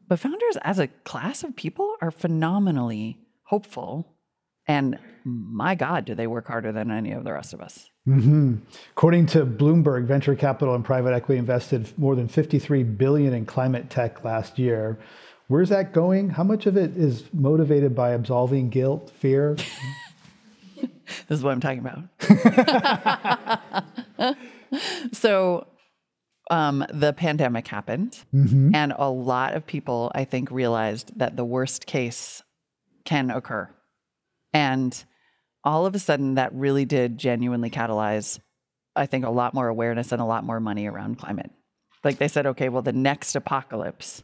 [0.07, 4.15] but founders as a class of people are phenomenally hopeful
[4.67, 8.55] and my god do they work harder than any of the rest of us mm-hmm.
[8.91, 13.89] according to bloomberg venture capital and private equity invested more than 53 billion in climate
[13.89, 14.97] tech last year
[15.47, 19.55] where's that going how much of it is motivated by absolving guilt fear
[21.27, 22.03] this is what I'm talking about.
[25.11, 25.67] so,
[26.49, 28.73] um, the pandemic happened, mm-hmm.
[28.73, 32.41] and a lot of people, I think, realized that the worst case
[33.03, 33.69] can occur.
[34.53, 35.03] And
[35.63, 38.39] all of a sudden, that really did genuinely catalyze,
[38.95, 41.51] I think, a lot more awareness and a lot more money around climate.
[42.03, 44.23] Like they said, okay, well, the next apocalypse,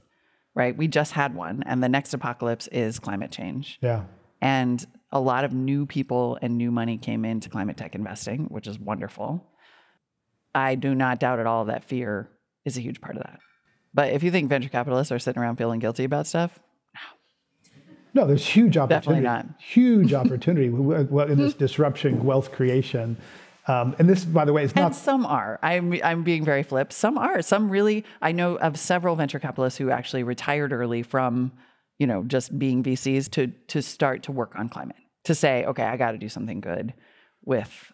[0.55, 0.75] right?
[0.75, 3.79] We just had one, and the next apocalypse is climate change.
[3.81, 4.03] Yeah.
[4.41, 8.67] And a lot of new people and new money came into climate tech investing, which
[8.67, 9.47] is wonderful.
[10.53, 12.29] I do not doubt at all that fear
[12.65, 13.39] is a huge part of that.
[13.93, 16.59] But if you think venture capitalists are sitting around feeling guilty about stuff,
[16.95, 18.21] no.
[18.21, 19.23] No, there's huge opportunity.
[19.23, 19.61] Definitely not.
[19.61, 20.67] Huge opportunity
[21.31, 23.17] in this disruption, wealth creation.
[23.67, 24.85] Um, and this, by the way, is not.
[24.85, 25.59] And some are.
[25.63, 26.91] I'm I'm being very flip.
[26.91, 27.41] Some are.
[27.41, 28.03] Some really.
[28.21, 31.51] I know of several venture capitalists who actually retired early from,
[31.97, 35.83] you know, just being VCs to to start to work on climate to say, okay,
[35.83, 36.93] I got to do something good
[37.45, 37.93] with.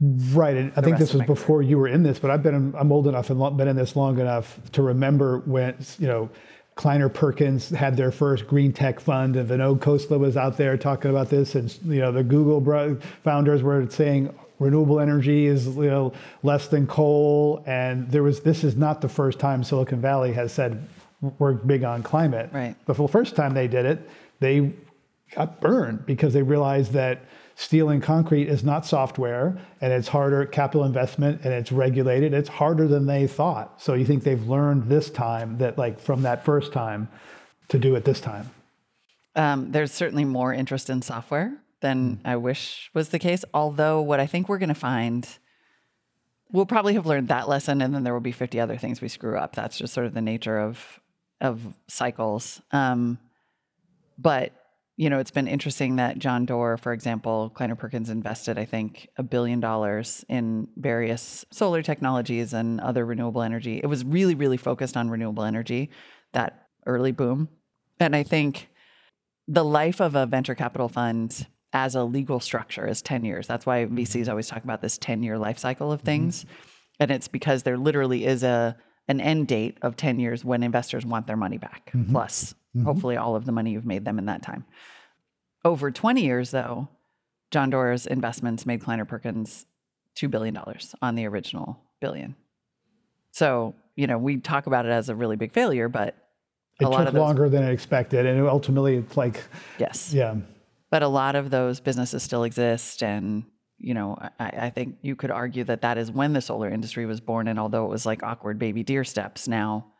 [0.00, 1.68] Right, and I think this was before career.
[1.68, 4.18] you were in this, but I've been I'm old enough and been in this long
[4.18, 6.30] enough to remember when you know
[6.76, 11.10] Kleiner Perkins had their first green tech fund, and Vinod Khosla was out there talking
[11.10, 16.12] about this, and you know the Google founders were saying renewable energy is you know
[16.44, 20.52] less than coal, and there was this is not the first time Silicon Valley has
[20.52, 20.86] said
[21.38, 22.50] we're big on climate.
[22.52, 22.76] Right.
[22.86, 24.72] But for the first time they did it, they
[25.34, 30.46] got burned because they realized that steel and concrete is not software and it's harder
[30.46, 34.88] capital investment and it's regulated it's harder than they thought so you think they've learned
[34.88, 37.06] this time that like from that first time
[37.68, 38.50] to do it this time
[39.36, 42.20] um, there's certainly more interest in software than mm.
[42.24, 45.38] i wish was the case although what i think we're going to find
[46.52, 49.08] we'll probably have learned that lesson and then there will be 50 other things we
[49.08, 51.00] screw up that's just sort of the nature of
[51.40, 53.18] of cycles um,
[54.18, 54.52] but
[55.00, 59.08] you know, it's been interesting that John Doerr, for example, Kleiner Perkins invested, I think,
[59.16, 63.80] a billion dollars in various solar technologies and other renewable energy.
[63.82, 65.88] It was really, really focused on renewable energy,
[66.34, 67.48] that early boom.
[67.98, 68.68] And I think
[69.48, 73.46] the life of a venture capital fund as a legal structure is 10 years.
[73.46, 73.98] That's why mm-hmm.
[73.98, 76.06] VCs always talk about this 10 year life cycle of mm-hmm.
[76.06, 76.46] things.
[76.98, 78.76] And it's because there literally is a
[79.08, 82.12] an end date of 10 years when investors want their money back, mm-hmm.
[82.12, 82.54] plus
[82.84, 84.64] hopefully all of the money you've made them in that time.
[85.64, 86.88] Over 20 years, though,
[87.50, 89.66] John Doerr's investments made Kleiner Perkins
[90.16, 90.56] $2 billion
[91.02, 92.36] on the original billion.
[93.32, 96.16] So, you know, we talk about it as a really big failure, but
[96.80, 99.42] It a lot took of those, longer than it expected, and ultimately, it's like,
[99.78, 100.12] yes.
[100.14, 100.36] yeah,
[100.90, 103.02] but a lot of those businesses still exist.
[103.02, 103.44] And
[103.78, 107.06] you know I, I think you could argue that that is when the solar industry
[107.06, 107.48] was born.
[107.48, 109.92] And although it was like awkward baby deer steps now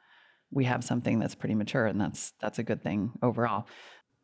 [0.51, 3.67] we have something that's pretty mature and that's that's a good thing overall.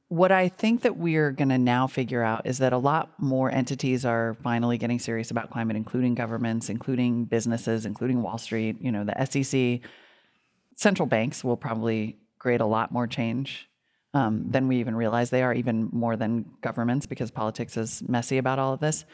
[0.09, 3.51] What i think that we're going to now figure out is that a lot more
[3.51, 8.93] entities are finally getting serious about climate including governments including businesses including wall street you
[8.93, 9.81] know the sec
[10.77, 13.69] central banks will probably create a lot more change
[14.17, 18.39] um, than we even realize they are, even more than governments, because politics is messy
[18.39, 19.05] about all of this.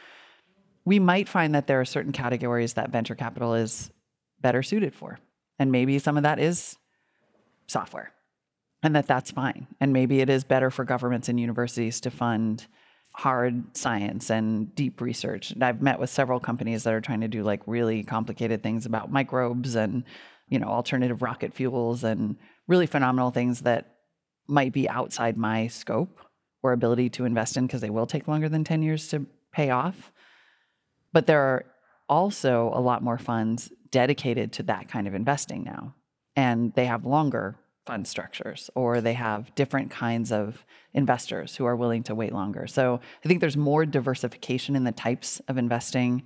[0.85, 3.91] We might find that there are certain categories that venture capital is
[4.39, 5.19] better suited for.
[5.59, 6.77] And maybe some of that is
[7.67, 8.13] software,
[8.81, 9.67] and that that's fine.
[9.81, 12.65] And maybe it is better for governments and universities to fund
[13.15, 15.51] hard science and deep research.
[15.51, 18.85] And I've met with several companies that are trying to do like really complicated things
[18.85, 20.05] about microbes and,
[20.47, 22.37] you know, alternative rocket fuels and
[22.67, 23.92] really phenomenal things that
[24.47, 26.19] might be outside my scope
[26.61, 29.69] or ability to invest in because they will take longer than 10 years to pay
[29.69, 30.11] off.
[31.11, 31.65] But there are
[32.09, 35.95] also a lot more funds dedicated to that kind of investing now.
[36.35, 41.75] And they have longer fund structures or they have different kinds of investors who are
[41.75, 42.65] willing to wait longer.
[42.65, 46.23] So I think there's more diversification in the types of investing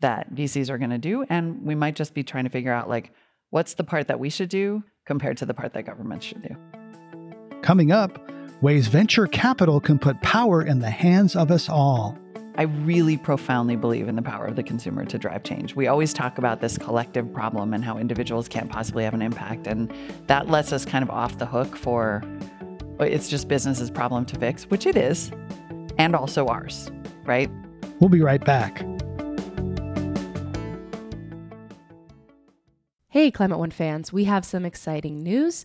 [0.00, 1.24] that VCs are going to do.
[1.28, 3.12] And we might just be trying to figure out like,
[3.50, 6.77] what's the part that we should do compared to the part that governments should do.
[7.68, 8.18] Coming up,
[8.62, 12.16] ways venture capital can put power in the hands of us all.
[12.56, 15.76] I really profoundly believe in the power of the consumer to drive change.
[15.76, 19.66] We always talk about this collective problem and how individuals can't possibly have an impact.
[19.66, 19.92] And
[20.28, 22.24] that lets us kind of off the hook for
[23.00, 25.30] it's just business's problem to fix, which it is,
[25.98, 26.90] and also ours,
[27.26, 27.50] right?
[28.00, 28.82] We'll be right back.
[33.10, 35.64] Hey, Climate One fans, we have some exciting news.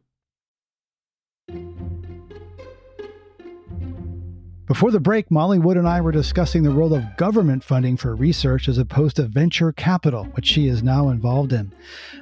[4.71, 8.15] Before the break, Molly Wood and I were discussing the role of government funding for
[8.15, 11.73] research as opposed to venture capital, which she is now involved in.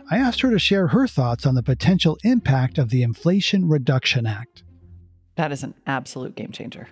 [0.10, 4.26] I asked her to share her thoughts on the potential impact of the Inflation Reduction
[4.26, 4.64] Act.
[5.36, 6.88] That is an absolute game changer.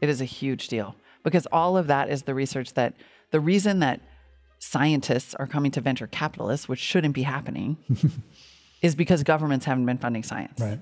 [0.00, 2.94] It is a huge deal because all of that is the research that
[3.30, 4.00] the reason that
[4.58, 7.76] scientists are coming to venture capitalists, which shouldn't be happening,
[8.82, 10.60] is because governments haven't been funding science.
[10.60, 10.80] Right.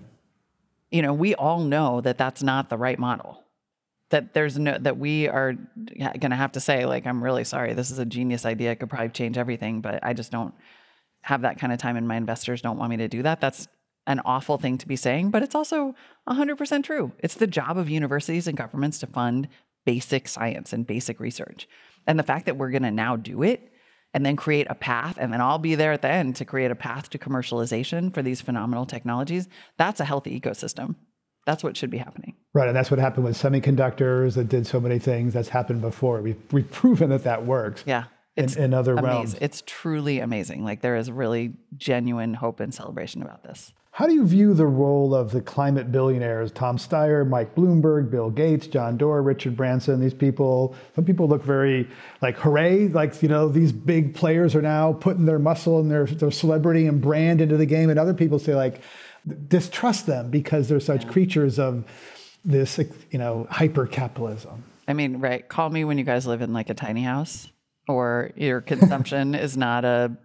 [0.94, 3.42] You know, we all know that that's not the right model.
[4.10, 7.74] That there's no that we are going to have to say like I'm really sorry.
[7.74, 8.70] This is a genius idea.
[8.70, 10.54] It could probably change everything, but I just don't
[11.22, 13.40] have that kind of time, and my investors don't want me to do that.
[13.40, 13.66] That's
[14.06, 15.96] an awful thing to be saying, but it's also
[16.28, 17.10] 100% true.
[17.18, 19.48] It's the job of universities and governments to fund
[19.84, 21.66] basic science and basic research.
[22.06, 23.72] And the fact that we're going to now do it
[24.14, 26.70] and then create a path, and then I'll be there at the end to create
[26.70, 30.94] a path to commercialization for these phenomenal technologies, that's a healthy ecosystem.
[31.46, 32.36] That's what should be happening.
[32.54, 35.34] Right, and that's what happened with semiconductors that did so many things.
[35.34, 36.22] That's happened before.
[36.22, 37.82] We've, we've proven that that works.
[37.86, 38.04] Yeah.
[38.36, 39.08] In, in other amazing.
[39.08, 39.34] realms.
[39.40, 40.64] It's truly amazing.
[40.64, 43.72] Like there is really genuine hope and celebration about this.
[43.94, 48.28] How do you view the role of the climate billionaires, Tom Steyer, Mike Bloomberg, Bill
[48.28, 50.74] Gates, John Doerr, Richard Branson, these people?
[50.96, 51.88] Some people look very
[52.20, 56.06] like, hooray, like, you know, these big players are now putting their muscle and their,
[56.06, 57.88] their celebrity and brand into the game.
[57.88, 58.80] And other people say, like,
[59.46, 61.84] distrust them because they're such creatures of
[62.44, 62.80] this,
[63.12, 64.64] you know, hyper capitalism.
[64.88, 65.48] I mean, right.
[65.48, 67.48] Call me when you guys live in like a tiny house
[67.88, 70.16] or your consumption is not a,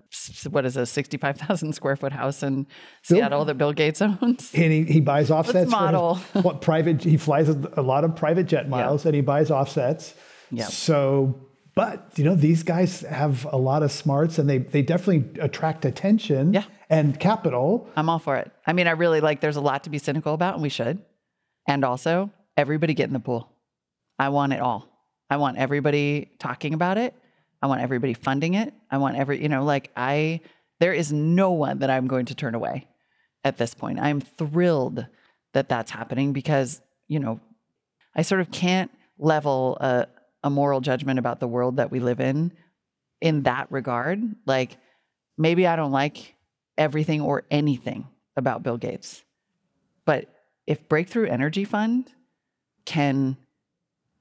[0.50, 2.68] what is a 65,000 square foot house in
[3.04, 4.52] Seattle that Bill Gates owns.
[4.56, 6.16] And he, he buys offsets model.
[6.16, 9.52] for his, what private, he flies a lot of private jet miles and he buys
[9.52, 10.14] offsets.
[10.52, 10.66] Yeah.
[10.66, 15.40] So, but you know, these guys have a lot of smarts and they, they definitely
[15.42, 16.64] attract attention Yeah.
[16.90, 17.88] and capital.
[17.96, 18.52] I'm all for it.
[18.66, 21.00] I mean, I really like there's a lot to be cynical about and we should.
[21.68, 23.52] And also, everybody get in the pool.
[24.18, 24.88] I want it all.
[25.30, 27.14] I want everybody talking about it.
[27.62, 28.74] I want everybody funding it.
[28.90, 30.42] I want every, you know, like I,
[30.80, 32.88] there is no one that I'm going to turn away
[33.44, 34.00] at this point.
[34.00, 35.06] I'm thrilled
[35.54, 37.40] that that's happening because, you know,
[38.16, 40.08] I sort of can't level a,
[40.44, 42.54] a moral judgment about the world that we live in
[43.22, 44.22] in that regard.
[44.46, 44.78] Like,
[45.38, 46.36] maybe I don't like
[46.78, 48.08] everything or anything
[48.38, 49.24] about Bill Gates,
[50.06, 50.34] but
[50.66, 52.12] if Breakthrough Energy Fund
[52.86, 53.36] can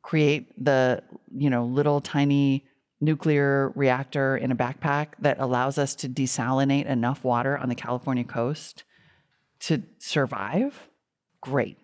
[0.03, 1.03] create the,
[1.37, 2.65] you know, little tiny
[3.01, 8.25] nuclear reactor in a backpack that allows us to desalinate enough water on the California
[8.25, 8.85] coast
[9.61, 10.89] to survive,
[11.41, 11.79] great.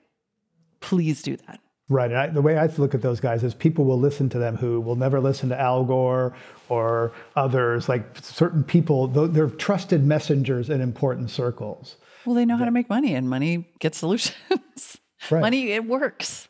[0.80, 1.60] Please do that.
[1.88, 2.10] Right.
[2.10, 4.56] And I, the way I look at those guys is people will listen to them
[4.56, 6.34] who will never listen to Al Gore
[6.68, 7.88] or others.
[7.88, 11.96] Like certain people, they're trusted messengers in important circles.
[12.24, 14.98] Well, they know how to make money, and money gets solutions.
[15.30, 15.40] Right.
[15.42, 16.48] Money, it works.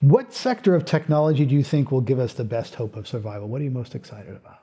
[0.00, 3.48] What sector of technology do you think will give us the best hope of survival?
[3.48, 4.60] What are you most excited about?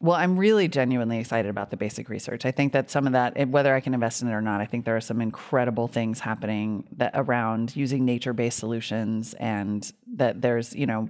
[0.00, 2.44] Well, I'm really genuinely excited about the basic research.
[2.44, 4.66] I think that some of that, whether I can invest in it or not, I
[4.66, 10.74] think there are some incredible things happening that around using nature-based solutions, and that there's,
[10.74, 11.08] you know,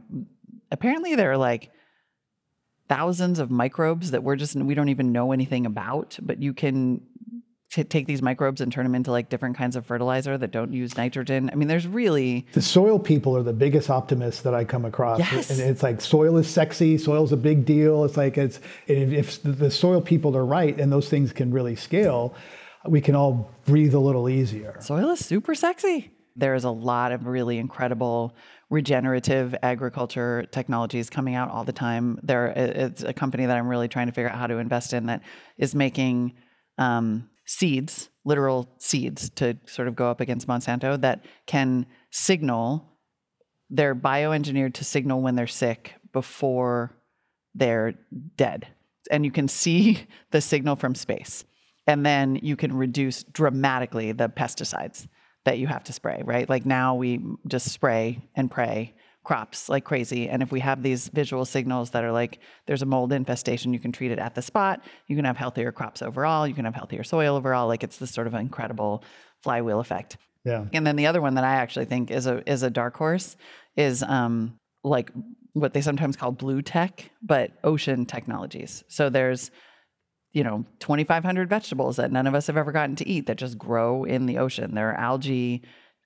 [0.71, 1.73] apparently there are like
[2.89, 7.01] thousands of microbes that we're just we don't even know anything about, but you can
[7.75, 10.73] t- take these microbes and turn them into like different kinds of fertilizer that don't
[10.73, 11.51] use nitrogen.
[11.53, 15.19] I mean, there's really the soil people are the biggest optimists that I come across.
[15.19, 15.51] Yes.
[15.51, 18.05] And it's like soil is sexy, soil's a big deal.
[18.05, 22.35] It's like it's if the soil people are right and those things can really scale,
[22.87, 24.77] we can all breathe a little easier.
[24.81, 26.13] Soil is super sexy.
[26.37, 28.35] There is a lot of really incredible
[28.71, 32.19] regenerative agriculture technologies coming out all the time.
[32.23, 35.07] There, it's a company that I'm really trying to figure out how to invest in
[35.07, 35.23] that
[35.59, 36.35] is making
[36.77, 42.89] um, seeds, literal seeds, to sort of go up against Monsanto that can signal.
[43.71, 46.97] They're bioengineered to signal when they're sick before
[47.55, 47.95] they're
[48.37, 48.69] dead.
[49.11, 51.45] And you can see the signal from space.
[51.87, 55.07] And then you can reduce dramatically the pesticides
[55.45, 56.49] that you have to spray, right?
[56.49, 60.29] Like now we just spray and pray crops like crazy.
[60.29, 63.81] And if we have these visual signals that are like there's a mold infestation, you
[63.81, 64.85] can treat it at the spot.
[65.09, 66.47] You can have healthier crops overall.
[66.47, 67.67] You can have healthier soil overall.
[67.67, 69.03] Like it's this sort of incredible
[69.43, 70.19] flywheel effect.
[70.45, 70.67] Yeah.
[70.73, 73.37] And then the other one that I actually think is a is a dark horse
[73.77, 75.11] is um like
[75.55, 78.85] what they sometimes call blue tech, but ocean technologies.
[78.89, 79.51] So there's
[80.33, 83.57] you know 2500 vegetables that none of us have ever gotten to eat that just
[83.57, 84.75] grow in the ocean.
[84.75, 85.63] There are algae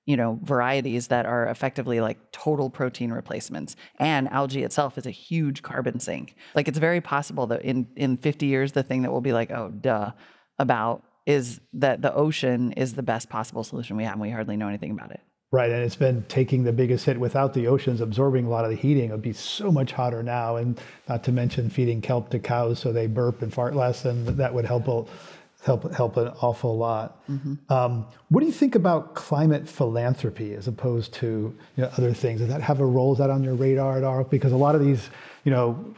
[0.09, 3.75] you know, varieties that are effectively like total protein replacements.
[3.99, 6.35] And algae itself is a huge carbon sink.
[6.55, 9.51] Like it's very possible that in in 50 years the thing that we'll be like,
[9.51, 10.13] oh duh,
[10.57, 14.57] about is that the ocean is the best possible solution we have and we hardly
[14.57, 15.21] know anything about it.
[15.51, 18.71] Right, and it's been taking the biggest hit without the oceans absorbing a lot of
[18.71, 19.09] the heating.
[19.09, 22.77] It would be so much hotter now, and not to mention feeding kelp to cows
[22.77, 24.87] so they burp and fart less, and that would help
[25.63, 27.21] help help an awful lot.
[27.29, 27.71] Mm-hmm.
[27.71, 32.39] Um, what do you think about climate philanthropy as opposed to you know, other things?
[32.39, 33.11] Does that have a role?
[33.13, 34.23] Is that on your radar at all?
[34.23, 35.09] Because a lot of these,
[35.43, 35.93] you know,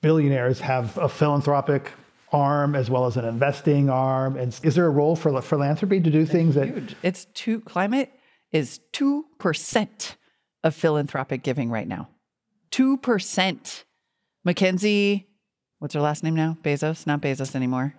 [0.00, 1.92] billionaires have a philanthropic
[2.32, 4.36] arm as well as an investing arm.
[4.36, 6.74] And is there a role for philanthropy to do things it's that?
[6.74, 6.96] Huge.
[7.02, 7.60] It's two.
[7.60, 8.12] Climate
[8.50, 10.16] is two percent
[10.64, 12.08] of philanthropic giving right now.
[12.70, 13.84] Two percent.
[14.44, 15.28] Mackenzie,
[15.78, 16.58] what's her last name now?
[16.62, 17.94] Bezos, not Bezos anymore.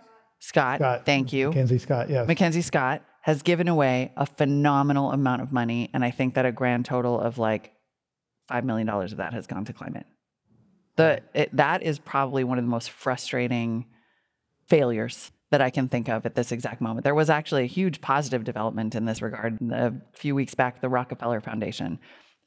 [0.46, 1.48] Scott, Scott, thank you.
[1.48, 2.28] Mackenzie Scott, yes.
[2.28, 5.90] Mackenzie Scott has given away a phenomenal amount of money.
[5.92, 7.74] And I think that a grand total of like
[8.52, 10.06] $5 million of that has gone to climate.
[10.98, 13.88] The, it, that is probably one of the most frustrating
[14.68, 17.06] failures that I can think of at this exact moment.
[17.06, 19.58] There was actually a huge positive development in this regard.
[19.72, 21.98] A few weeks back, the Rockefeller Foundation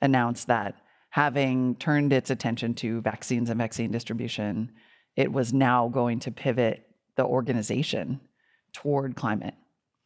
[0.00, 0.76] announced that
[1.10, 4.70] having turned its attention to vaccines and vaccine distribution,
[5.16, 6.84] it was now going to pivot
[7.18, 8.20] the organization
[8.72, 9.54] toward climate,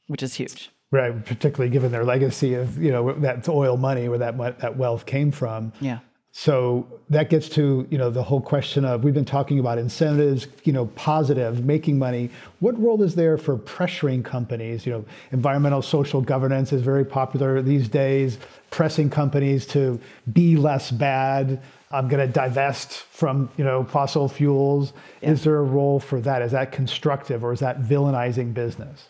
[0.09, 0.71] which is huge.
[0.91, 5.07] Right, particularly given their legacy of you know that oil money where that that wealth
[5.07, 5.73] came from.
[5.81, 6.01] Yeah.
[6.35, 10.47] So that gets to you know the whole question of we've been talking about incentives,
[10.65, 12.31] you know, positive, making money.
[12.61, 14.87] What role is there for pressuring companies?
[14.87, 18.39] You know, environmental social governance is very popular these days.
[18.71, 20.01] Pressing companies to
[20.33, 21.61] be less bad.
[21.91, 24.95] I'm going to divest from you know fossil fuels.
[25.21, 25.33] Yeah.
[25.33, 26.41] Is there a role for that?
[26.41, 29.09] Is that constructive or is that villainizing business?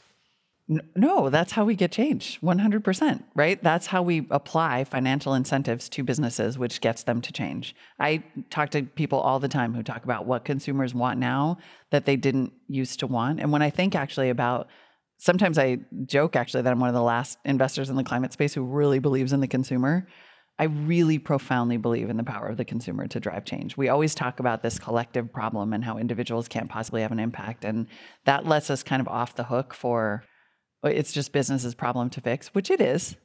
[0.69, 2.41] No, that's how we get change.
[2.41, 3.63] 100%, right?
[3.63, 7.75] That's how we apply financial incentives to businesses, which gets them to change.
[7.99, 11.59] I talk to people all the time who talk about what consumers want now
[11.91, 13.41] that they didn't used to want.
[13.41, 14.69] And when I think actually about
[15.19, 18.55] sometimes I joke actually that I'm one of the last investors in the climate space
[18.55, 20.07] who really believes in the consumer
[20.59, 23.77] I really profoundly believe in the power of the consumer to drive change.
[23.77, 27.65] We always talk about this collective problem and how individuals can't possibly have an impact.
[27.65, 27.87] And
[28.27, 30.25] that lets us kind of off the hook for
[30.85, 33.17] it's just business's problem to fix, which it is,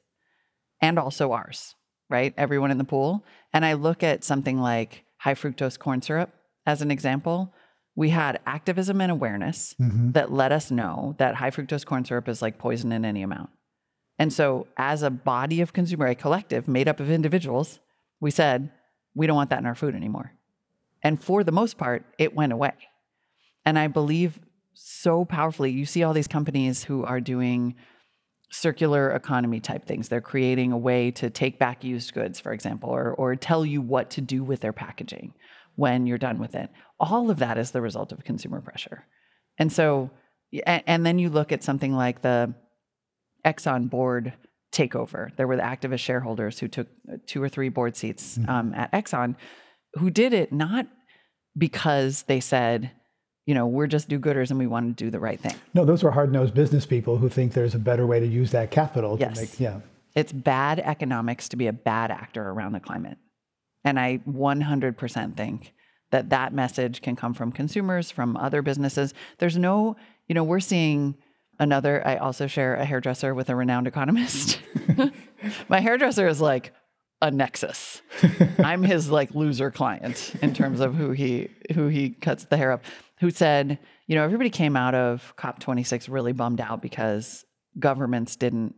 [0.81, 1.75] and also ours,
[2.09, 2.33] right?
[2.37, 3.23] Everyone in the pool.
[3.53, 6.31] And I look at something like high fructose corn syrup
[6.65, 7.53] as an example.
[7.95, 10.11] We had activism and awareness Mm-hmm.
[10.11, 13.49] that let us know that high fructose corn syrup is like poison in any amount.
[14.19, 17.79] And so, as a body of consumer, a collective made up of individuals,
[18.19, 18.71] we said,
[19.15, 20.31] we don't want that in our food anymore.
[21.03, 22.73] And for the most part, it went away.
[23.65, 24.39] And I believe
[24.79, 27.73] so powerfully, you see all these companies who are doing
[28.51, 30.07] circular economy type things.
[30.07, 33.81] They're creating a way to take back used goods, for example, or, or tell you
[33.81, 35.33] what to do with their packaging
[35.75, 36.69] when you're done with it.
[36.99, 39.05] All of that is the result of consumer pressure.
[39.57, 40.11] And so,
[40.65, 42.53] and, and then you look at something like the
[43.43, 44.33] Exxon board
[44.71, 45.35] takeover.
[45.37, 48.91] There were the activist shareholders who took uh, two or three board seats um, at
[48.91, 49.35] Exxon,
[49.95, 50.85] who did it not
[51.57, 52.91] because they said,
[53.47, 55.55] you know, we're just do-gooders and we want to do the right thing.
[55.73, 58.69] No, those are hard-nosed business people who think there's a better way to use that
[58.71, 59.17] capital.
[59.19, 59.35] Yes.
[59.35, 59.79] To make, yeah.
[60.15, 63.17] It's bad economics to be a bad actor around the climate.
[63.85, 65.73] And I 100% think
[66.11, 69.13] that that message can come from consumers, from other businesses.
[69.37, 69.95] There's no,
[70.27, 71.15] you know, we're seeing
[71.57, 74.59] another, I also share a hairdresser with a renowned economist.
[75.69, 76.73] My hairdresser is like
[77.21, 78.01] a nexus.
[78.59, 82.71] I'm his like loser client in terms of who he who he cuts the hair
[82.71, 82.83] up.
[83.19, 87.45] Who said, you know, everybody came out of COP26 really bummed out because
[87.79, 88.75] governments didn't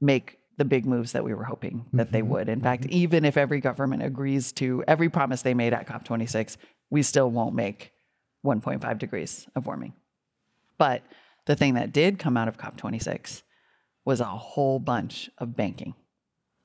[0.00, 2.30] make the big moves that we were hoping that they mm-hmm.
[2.30, 2.48] would.
[2.48, 2.92] In fact, mm-hmm.
[2.92, 6.56] even if every government agrees to every promise they made at COP26,
[6.90, 7.92] we still won't make
[8.44, 9.94] 1.5 degrees of warming.
[10.76, 11.02] But
[11.46, 13.42] the thing that did come out of COP26
[14.04, 15.94] was a whole bunch of banking,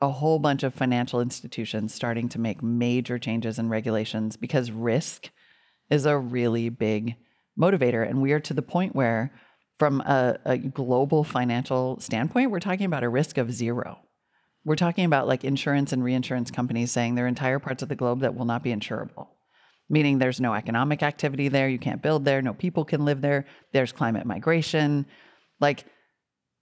[0.01, 5.29] a whole bunch of financial institutions starting to make major changes in regulations because risk
[5.93, 7.15] is a really big
[7.59, 8.07] motivator.
[8.07, 9.31] And we are to the point where,
[9.77, 13.99] from a, a global financial standpoint, we're talking about a risk of zero.
[14.65, 17.95] We're talking about like insurance and reinsurance companies saying there are entire parts of the
[17.95, 19.27] globe that will not be insurable,
[19.87, 23.45] meaning there's no economic activity there, you can't build there, no people can live there,
[23.71, 25.05] there's climate migration.
[25.59, 25.85] Like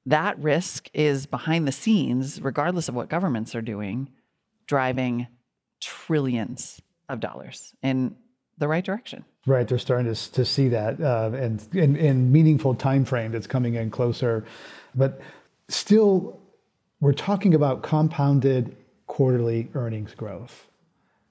[0.07, 4.09] that risk is behind the scenes, regardless of what governments are doing,
[4.67, 5.27] driving
[5.79, 8.15] trillions of dollars in
[8.61, 9.25] the right direction.
[9.45, 13.47] Right, they're starting to, to see that, uh, and in, in meaningful time frame that's
[13.47, 14.45] coming in closer,
[14.95, 15.19] but
[15.67, 16.39] still,
[16.99, 18.75] we're talking about compounded
[19.07, 20.67] quarterly earnings growth.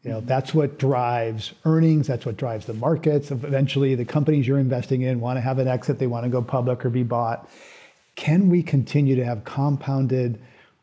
[0.02, 2.06] You know, that's what drives earnings.
[2.06, 3.30] That's what drives the markets.
[3.30, 5.98] Eventually, the companies you're investing in want to have an exit.
[5.98, 7.48] They want to go public or be bought.
[8.16, 10.40] Can we continue to have compounded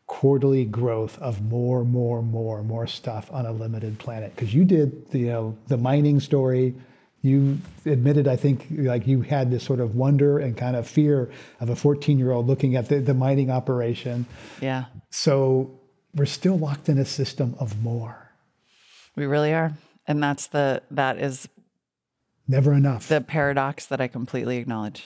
[0.08, 4.34] quarterly growth of more, more, more, more stuff on a limited planet?
[4.34, 6.74] Because you did, the, you know, the mining story.
[7.22, 11.30] You admitted, I think, like you had this sort of wonder and kind of fear
[11.60, 14.24] of a 14-year-old looking at the, the mining operation.
[14.60, 15.78] Yeah, So
[16.14, 18.30] we're still locked in a system of more.
[19.16, 19.72] we really are.
[20.06, 21.48] And that's the that is
[22.46, 23.08] Never enough.
[23.08, 25.02] the paradox that I completely acknowledge.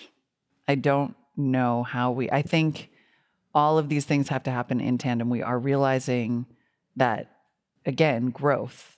[0.69, 2.89] I don't know how we, I think
[3.55, 5.31] all of these things have to happen in tandem.
[5.31, 6.47] We are realizing
[6.97, 7.31] that,
[7.85, 8.97] again, growth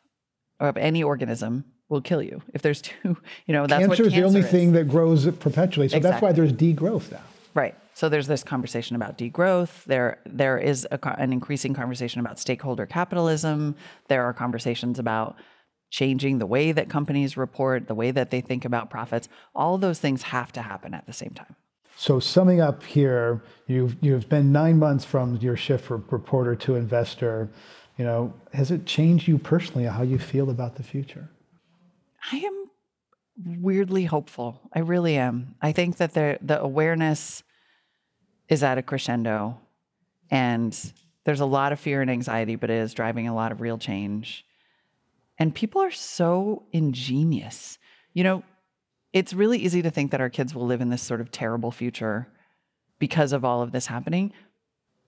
[0.60, 2.42] of any organism will kill you.
[2.52, 5.26] If there's two, you know, that's what cancer is the only cancer thing that grows
[5.36, 5.88] perpetually.
[5.88, 7.22] So that's why there's degrowth now.
[7.54, 7.74] Right.
[7.94, 9.84] So there's this conversation about degrowth.
[9.84, 13.76] There, there is a, an increasing conversation about stakeholder capitalism.
[14.08, 15.36] There are conversations about
[15.90, 19.28] changing the way that companies report, the way that they think about profits.
[19.54, 21.54] All those things have to happen at the same time.
[21.96, 26.76] So summing up here, you've you've been nine months from your shift from reporter to
[26.76, 27.48] investor.
[27.96, 31.30] You know, has it changed you personally how you feel about the future?
[32.32, 32.70] I am
[33.62, 34.60] weirdly hopeful.
[34.72, 35.54] I really am.
[35.62, 37.42] I think that the the awareness
[38.48, 39.58] is at a crescendo
[40.30, 40.92] and
[41.24, 43.78] there's a lot of fear and anxiety, but it is driving a lot of real
[43.78, 44.44] change.
[45.38, 47.78] And people are so ingenious.
[48.12, 48.42] You know,
[49.14, 51.70] it's really easy to think that our kids will live in this sort of terrible
[51.70, 52.26] future
[52.98, 54.32] because of all of this happening.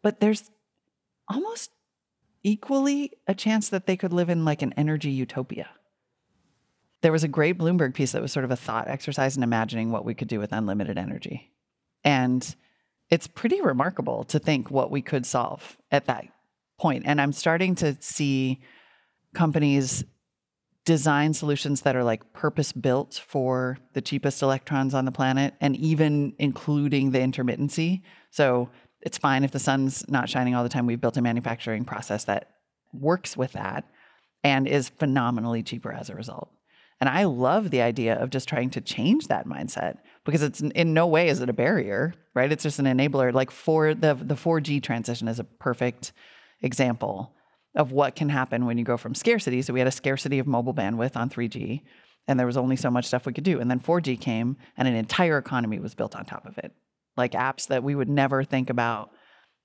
[0.00, 0.48] But there's
[1.28, 1.72] almost
[2.44, 5.68] equally a chance that they could live in like an energy utopia.
[7.02, 9.90] There was a great Bloomberg piece that was sort of a thought exercise in imagining
[9.90, 11.52] what we could do with unlimited energy.
[12.04, 12.54] And
[13.10, 16.26] it's pretty remarkable to think what we could solve at that
[16.78, 17.02] point.
[17.06, 18.60] And I'm starting to see
[19.34, 20.04] companies
[20.86, 25.76] design solutions that are like purpose built for the cheapest electrons on the planet and
[25.76, 28.02] even including the intermittency.
[28.30, 28.70] So
[29.02, 30.86] it's fine if the sun's not shining all the time.
[30.86, 32.50] We've built a manufacturing process that
[32.92, 33.84] works with that
[34.44, 36.50] and is phenomenally cheaper as a result.
[37.00, 40.94] And I love the idea of just trying to change that mindset because it's in
[40.94, 42.50] no way is it a barrier, right?
[42.50, 43.34] It's just an enabler.
[43.34, 46.12] Like for the the 4G transition is a perfect
[46.62, 47.35] example
[47.76, 49.62] of what can happen when you go from scarcity.
[49.62, 51.82] So we had a scarcity of mobile bandwidth on 3G
[52.26, 53.60] and there was only so much stuff we could do.
[53.60, 56.72] And then 4G came and an entire economy was built on top of it.
[57.16, 59.10] Like apps that we would never think about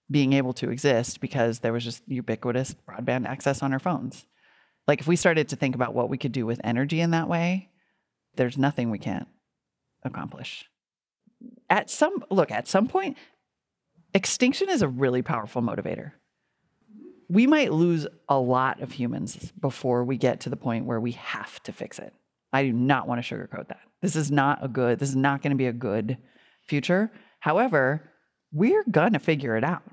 [0.09, 4.25] being able to exist because there was just ubiquitous broadband access on our phones.
[4.87, 7.29] Like if we started to think about what we could do with energy in that
[7.29, 7.69] way,
[8.35, 9.27] there's nothing we can't
[10.03, 10.65] accomplish.
[11.69, 13.17] At some look, at some point,
[14.13, 16.11] extinction is a really powerful motivator.
[17.31, 21.13] We might lose a lot of humans before we get to the point where we
[21.13, 22.13] have to fix it.
[22.51, 23.79] I do not want to sugarcoat that.
[24.01, 26.17] This is not a good, this is not going to be a good
[26.67, 27.09] future.
[27.39, 28.11] However,
[28.51, 29.83] we're going to figure it out.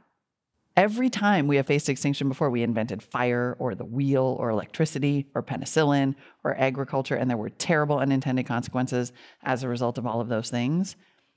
[0.77, 5.27] Every time we have faced extinction before, we invented fire or the wheel or electricity
[5.33, 9.13] or penicillin or agriculture, and there were terrible unintended consequences
[9.45, 10.97] as a result of all of those things.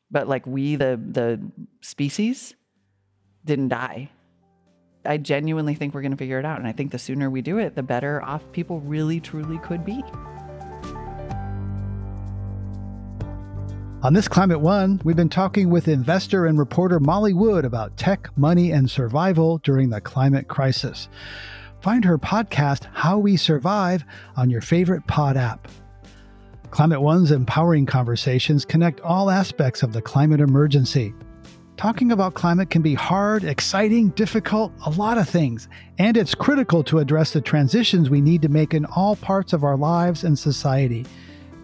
[0.10, 2.56] But like we, the the species,
[3.46, 4.10] didn't die.
[5.04, 7.42] I genuinely think we're going to figure it out, and I think the sooner we
[7.42, 10.04] do it, the better off people really truly could be.
[14.04, 18.30] On this Climate One, we've been talking with investor and reporter Molly Wood about tech,
[18.36, 21.08] money, and survival during the climate crisis.
[21.82, 24.04] Find her podcast, How We Survive,
[24.36, 25.68] on your favorite pod app.
[26.72, 31.14] Climate One's empowering conversations connect all aspects of the climate emergency.
[31.78, 35.68] Talking about climate can be hard, exciting, difficult, a lot of things,
[35.98, 39.64] and it's critical to address the transitions we need to make in all parts of
[39.64, 41.06] our lives and society.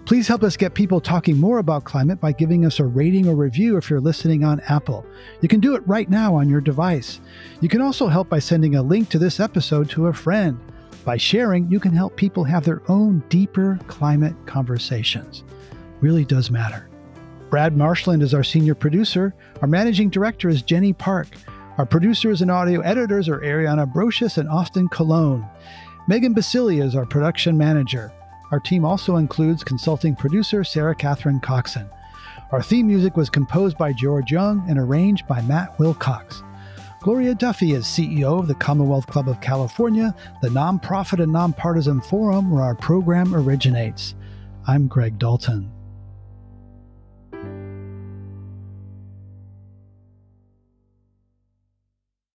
[0.05, 3.35] Please help us get people talking more about climate by giving us a rating or
[3.35, 5.05] review if you're listening on Apple.
[5.41, 7.19] You can do it right now on your device.
[7.59, 10.57] You can also help by sending a link to this episode to a friend.
[11.03, 15.43] By sharing, you can help people have their own deeper climate conversations.
[15.99, 16.89] Really does matter.
[17.49, 19.33] Brad Marshland is our senior producer.
[19.61, 21.27] Our managing director is Jenny Park.
[21.77, 25.49] Our producers and audio editors are Ariana Brocious and Austin Colón.
[26.09, 28.11] Megan Basili is our production manager.
[28.51, 31.89] Our team also includes consulting producer Sarah Catherine Coxon.
[32.51, 36.43] Our theme music was composed by George Young and arranged by Matt Wilcox.
[37.01, 42.51] Gloria Duffy is CEO of the Commonwealth Club of California, the nonprofit and nonpartisan forum
[42.51, 44.15] where our program originates.
[44.65, 45.71] I'm Greg Dalton.